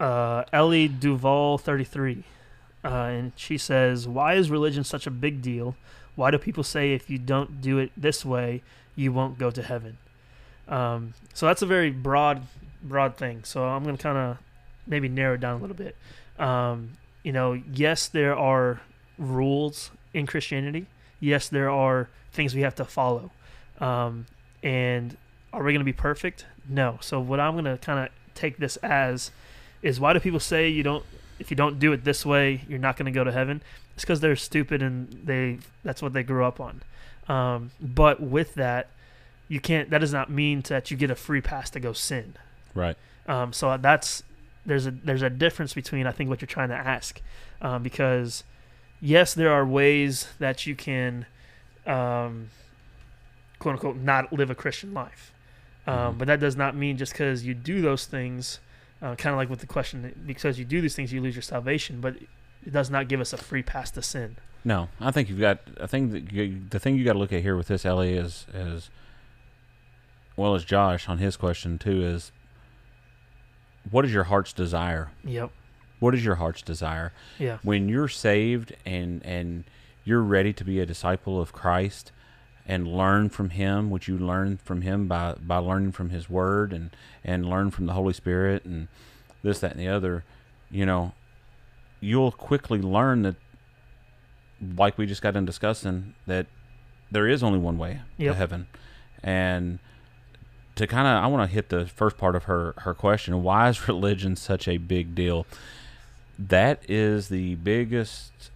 [0.00, 2.24] uh, Ellie Duval thirty three,
[2.84, 5.76] uh, and she says, "Why is religion such a big deal?
[6.14, 8.62] Why do people say if you don't do it this way,
[8.94, 9.98] you won't go to heaven?"
[10.68, 12.42] Um, so that's a very broad,
[12.82, 13.44] broad thing.
[13.44, 14.38] So I'm going to kind of
[14.86, 15.96] maybe narrow it down a little bit.
[16.38, 16.92] Um,
[17.22, 18.80] you know, yes, there are
[19.18, 20.86] rules in Christianity.
[21.20, 23.30] Yes, there are things we have to follow.
[23.80, 24.26] Um,
[24.62, 25.16] and
[25.52, 26.46] are we going to be perfect?
[26.68, 26.98] No.
[27.00, 29.30] So what I'm going to kind of take this as
[29.82, 31.04] is why do people say you don't
[31.38, 33.62] if you don't do it this way you're not going to go to heaven?
[33.94, 36.82] It's because they're stupid and they that's what they grew up on.
[37.28, 38.88] Um, but with that,
[39.48, 39.90] you can't.
[39.90, 42.34] That does not mean that you get a free pass to go sin.
[42.74, 42.96] right
[43.26, 44.22] Um, so that's
[44.64, 47.20] there's a there's a difference between I think what you're trying to ask,
[47.62, 48.44] um, because
[49.00, 51.26] yes, there are ways that you can,
[51.86, 52.50] um,
[53.58, 55.32] quote unquote, not live a Christian life,
[55.86, 56.18] um, Mhm.
[56.18, 58.60] but that does not mean just because you do those things,
[59.02, 61.42] uh, kind of like with the question, because you do these things, you lose your
[61.42, 62.16] salvation, but
[62.64, 64.36] it does not give us a free pass to sin.
[64.64, 65.60] No, I think you've got.
[65.80, 68.46] I think you, the thing you got to look at here with this, Ellie, is
[68.52, 68.90] as
[70.36, 72.32] well as Josh on his question too is
[73.90, 75.10] what is your heart's desire?
[75.24, 75.50] Yep.
[76.00, 77.58] What is your heart's desire Yeah.
[77.62, 79.64] when you're saved and and
[80.04, 82.10] you're ready to be a disciple of Christ
[82.68, 86.72] and learn from Him, what you learn from Him by by learning from His Word
[86.72, 86.90] and
[87.24, 88.88] and learn from the Holy Spirit and
[89.42, 90.24] this, that, and the other,
[90.70, 91.12] you know,
[92.00, 93.36] you'll quickly learn that,
[94.76, 96.46] like we just got done discussing, that
[97.10, 98.32] there is only one way Yep.
[98.32, 98.66] to heaven,
[99.22, 99.78] and
[100.74, 103.68] to kind of, I want to hit the first part of her her question: Why
[103.68, 105.46] is religion such a big deal?
[106.38, 108.50] That is the biggest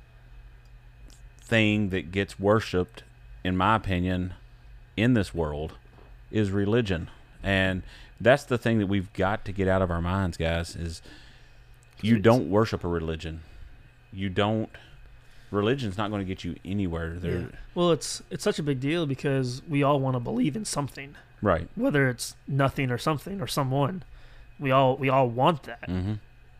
[1.40, 3.02] thing that gets worshipped,
[3.44, 4.34] in my opinion,
[4.96, 5.74] in this world,
[6.30, 7.08] is religion,
[7.42, 7.82] and
[8.20, 10.76] that's the thing that we've got to get out of our minds, guys.
[10.76, 11.02] Is
[12.02, 13.42] you don't worship a religion.
[14.12, 14.70] You don't.
[15.50, 17.14] Religion's not going to get you anywhere.
[17.18, 17.46] There, Yeah.
[17.74, 21.16] Well, it's it's such a big deal because we all want to believe in something.
[21.42, 21.68] right?
[21.74, 24.02] whether it's nothing or something or someone
[24.58, 26.12] we all we all want that hmm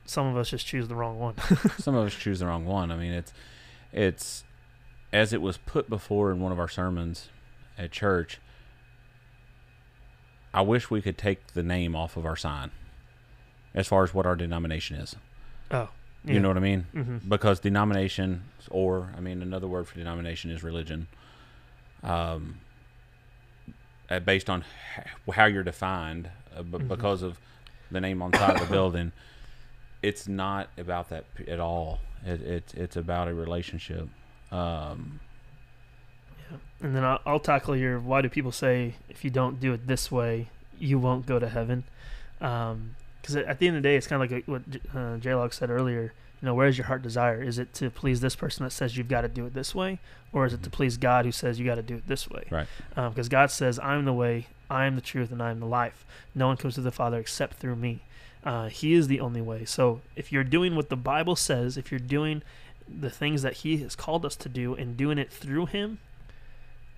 [0.07, 1.35] some of us just choose the wrong one
[1.79, 2.91] Some of us choose the wrong one.
[2.91, 3.33] I mean, it's
[3.93, 4.43] it's
[5.13, 7.29] as it was put before in one of our sermons
[7.79, 8.39] at church.
[10.53, 12.71] I wish we could take the name off of our sign,
[13.75, 15.15] as far as what our denomination is.
[15.71, 15.89] oh
[16.25, 16.87] You know what I mean?
[16.93, 21.07] hmm because denomination or i mean another word for denomination is religion
[22.03, 22.59] um
[24.11, 24.65] uh, based on
[25.33, 26.89] how you're defined uh, b- Mhm.
[26.89, 27.39] because of
[27.91, 29.13] the name on the side of the building
[30.03, 34.09] it's not about that at all it, it it's about a relationship
[34.53, 35.21] um
[36.83, 39.87] and then I'll, I'll tackle your why do people say if you don't do it
[39.87, 40.49] this way
[40.79, 41.85] you won't go to heaven
[42.41, 44.63] Because at the end of the day, it's kind of like what
[44.95, 46.13] uh, J Log said earlier.
[46.41, 47.43] You know, where's your heart desire?
[47.43, 49.99] Is it to please this person that says you've got to do it this way,
[50.33, 52.45] or is it to please God who says you got to do it this way?
[52.51, 52.67] Right.
[52.95, 56.07] Because God says, "I'm the way, I am the truth, and I am the life.
[56.35, 58.01] No one comes to the Father except through me."
[58.43, 59.67] Uh, he is the only way.
[59.67, 62.43] So if you're doing what the Bible says, if you're doing
[62.89, 65.99] the things that He has called us to do and doing it through Him,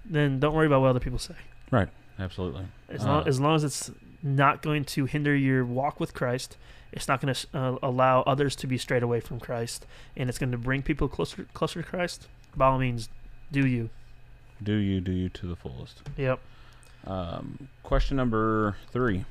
[0.05, 1.35] then don't worry about what other people say.
[1.71, 1.89] Right.
[2.19, 2.67] Absolutely.
[2.89, 3.91] As long, Uh, as long as it's
[4.23, 6.57] not going to hinder your walk with Christ,
[6.93, 10.39] it's not going to uh, allow others to be strayed away from Christ, and it's
[10.39, 12.29] going to bring people closer closer to Christ.
[12.55, 13.09] By all means,
[13.51, 13.89] do you?
[14.63, 16.03] do you do you to the fullest.
[16.17, 16.39] Yep.
[17.07, 19.25] Um, question number three.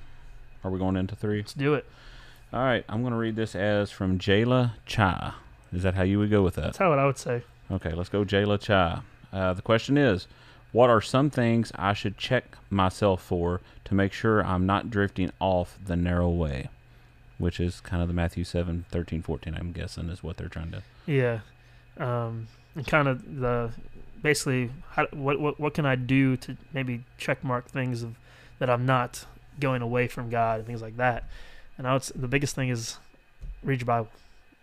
[0.64, 1.38] Are we going into three?
[1.38, 1.86] Let's do it.
[2.52, 2.84] All right.
[2.90, 5.38] I'm going to read this as from Jayla Cha.
[5.74, 6.64] Is that how you would go with that?
[6.64, 7.44] That's how I would say.
[7.72, 9.04] Okay, let's go Jayla Cha.
[9.32, 10.28] Uh, the question is,
[10.72, 15.32] what are some things I should check myself for to make sure I'm not drifting
[15.40, 16.70] off the narrow way?
[17.38, 20.72] Which is kind of the Matthew 7, 13, 14, I'm guessing, is what they're trying
[20.72, 20.84] to.
[21.06, 21.40] Yeah.
[21.98, 23.72] Um, and kind of the
[24.22, 28.16] basically how, what what what can I do to maybe check mark things of
[28.60, 29.26] that I'm not
[29.60, 31.26] going away from God and things like that.
[31.78, 32.98] And I would the biggest thing is
[33.64, 34.10] read your Bible.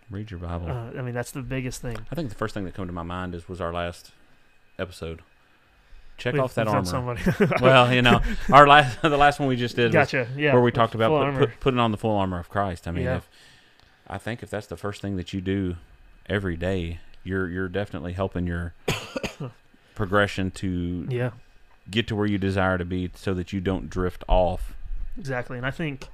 [0.09, 0.69] Read your Bible.
[0.69, 1.97] Uh, I mean that's the biggest thing.
[2.11, 4.11] I think the first thing that came to my mind is was our last
[4.77, 5.21] episode.
[6.17, 7.15] Check We've- off that armor.
[7.61, 8.19] well, you know,
[8.51, 10.27] our last the last one we just did was gotcha.
[10.35, 10.53] Yeah.
[10.53, 12.87] where we talked about put, put, putting on the full armor of Christ.
[12.87, 13.17] I mean, Yeah.
[13.17, 13.29] if
[14.07, 15.75] I think if that's the first thing that you do
[16.27, 18.73] every day, you're you're definitely helping your
[19.95, 21.31] progression to Yeah.
[21.89, 24.73] get to where you desire to be, so that you don't drift off.
[25.17, 26.07] Exactly, and I think,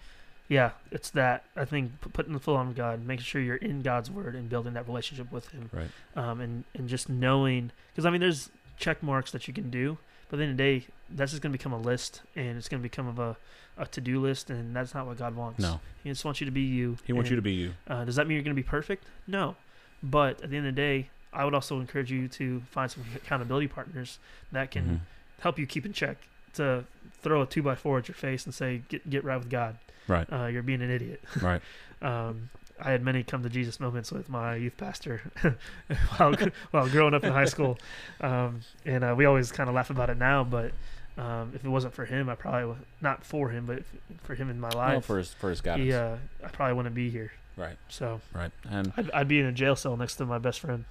[0.48, 1.43] yeah, it's that.
[1.56, 4.74] I think putting the full on God, making sure you're in God's word and building
[4.74, 5.89] that relationship with Him, Right.
[6.16, 9.98] um, and and just knowing, because I mean, there's check marks that you can do,
[10.30, 12.68] but at the end of the day, that's just gonna become a list, and it's
[12.70, 13.38] gonna become of a
[13.78, 15.60] a to do list, and that's not what God wants.
[15.60, 16.98] No, He just wants you to be you.
[17.06, 17.74] He wants you to be you.
[17.88, 19.04] Uh, does that mean you're gonna be perfect?
[19.28, 19.56] No,
[20.02, 23.04] but at the end of the day, I would also encourage you to find some
[23.16, 24.20] accountability partners
[24.54, 25.41] that can Mhm.
[25.41, 26.18] help you keep in check.
[26.54, 26.86] To
[27.22, 29.78] throw a two by four at your face and say, "Get get right with God."
[30.08, 30.28] Right.
[30.32, 31.22] uh, you're being an idiot.
[31.41, 31.62] Right.
[32.01, 32.49] Um,
[32.80, 35.22] I had many come to Jesus moments with my youth pastor
[36.18, 36.36] while
[36.72, 37.80] while growing up in high school,
[38.22, 40.43] um, and uh, we always kind of laugh about it now.
[40.43, 40.74] But
[41.18, 43.84] um, if it wasn't for him, I probably would, not for him, but
[44.24, 45.86] for him in my Well, life, for his for his guidance.
[45.88, 47.32] he, uh, I probably wouldn't be here.
[47.56, 47.78] Right.
[47.88, 48.51] So Right.
[48.70, 50.84] And I'd, I'd be in a jail cell next to my best friend.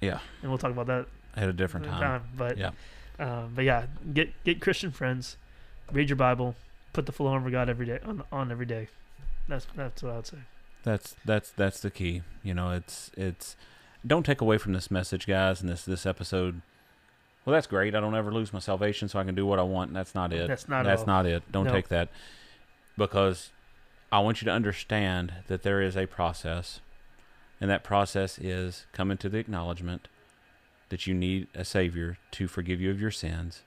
[0.00, 0.20] Yeah.
[0.42, 1.06] and we'll talk about that
[1.36, 2.22] at a different another time.
[2.36, 2.70] But Yeah.
[3.20, 3.84] um, but yeah,
[4.14, 5.36] get get Christian friends,
[5.92, 6.56] read your Bible,
[6.92, 8.88] put the full armor of God every day on on every day.
[9.48, 10.38] That's that's what I would say.
[10.84, 12.22] That's that's that's the key.
[12.42, 13.56] You know, it's it's
[14.06, 16.62] don't take away from this message, guys, and this this episode.
[17.44, 17.94] Well, that's great.
[17.94, 19.88] I don't ever lose my salvation, so I can do what I want.
[19.88, 20.48] And that's not it.
[20.48, 21.06] That's not that's all.
[21.06, 21.50] not it.
[21.50, 21.72] Don't No.
[21.72, 22.08] take that
[22.96, 23.50] because
[24.12, 26.80] I want you to understand that there is a process,
[27.60, 30.08] and that process is coming to the acknowledgement
[30.90, 33.62] that you need a savior to forgive you of your sins,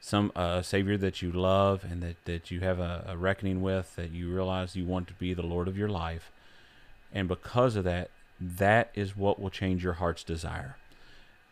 [0.00, 3.96] some uh, savior that you love and that that you have a, a reckoning with,
[3.96, 6.30] that you realize you want to be the Lord of your life,
[7.12, 10.76] and because of that, that is what will change your heart's desire.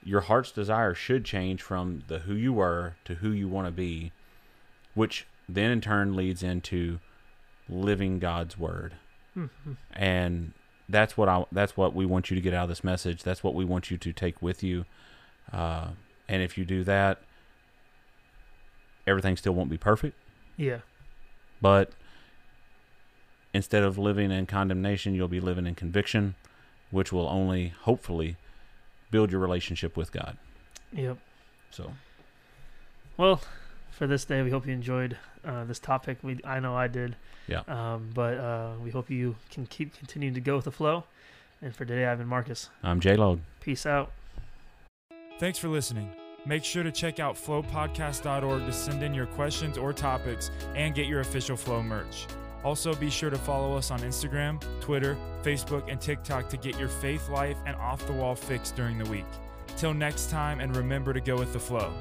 [0.04, 3.72] Your heart's desire should change from the who you were to who you want to
[3.72, 4.12] be,
[4.94, 7.00] which then in turn leads into
[7.68, 8.94] living God's word.
[9.36, 9.76] Mhm.
[9.92, 10.52] And
[10.88, 13.24] that's what I that's what we want you to get out of this message.
[13.24, 14.84] That's what we want you to take with you.
[15.52, 15.88] Uh,
[16.28, 17.20] and if you do that,
[19.06, 20.16] everything still won't be perfect.
[20.56, 20.78] Yeah,
[21.60, 21.90] But
[23.52, 26.34] instead of living in condemnation, you'll be living in conviction,
[26.90, 28.36] which will only hopefully
[29.10, 30.38] build your relationship with God.
[30.92, 31.18] yep.
[31.70, 31.92] So
[33.16, 33.40] Well,
[33.90, 36.18] for this day, we hope you enjoyed uh, this topic.
[36.22, 37.16] We I know I did.
[37.48, 37.62] Yeah.
[37.68, 41.04] Um, but uh, we hope you can keep continuing to go with the flow.
[41.62, 42.68] And for today, I've been Marcus.
[42.82, 43.40] I'm J Log.
[43.60, 44.10] Peace out.
[45.38, 46.10] Thanks for listening.
[46.46, 51.06] Make sure to check out flowpodcast.org to send in your questions or topics and get
[51.06, 52.26] your official Flow merch.
[52.64, 56.88] Also, be sure to follow us on Instagram, Twitter, Facebook, and TikTok to get your
[56.88, 59.26] faith life and off the wall fix during the week.
[59.76, 61.92] Till next time, and remember to go with the flow.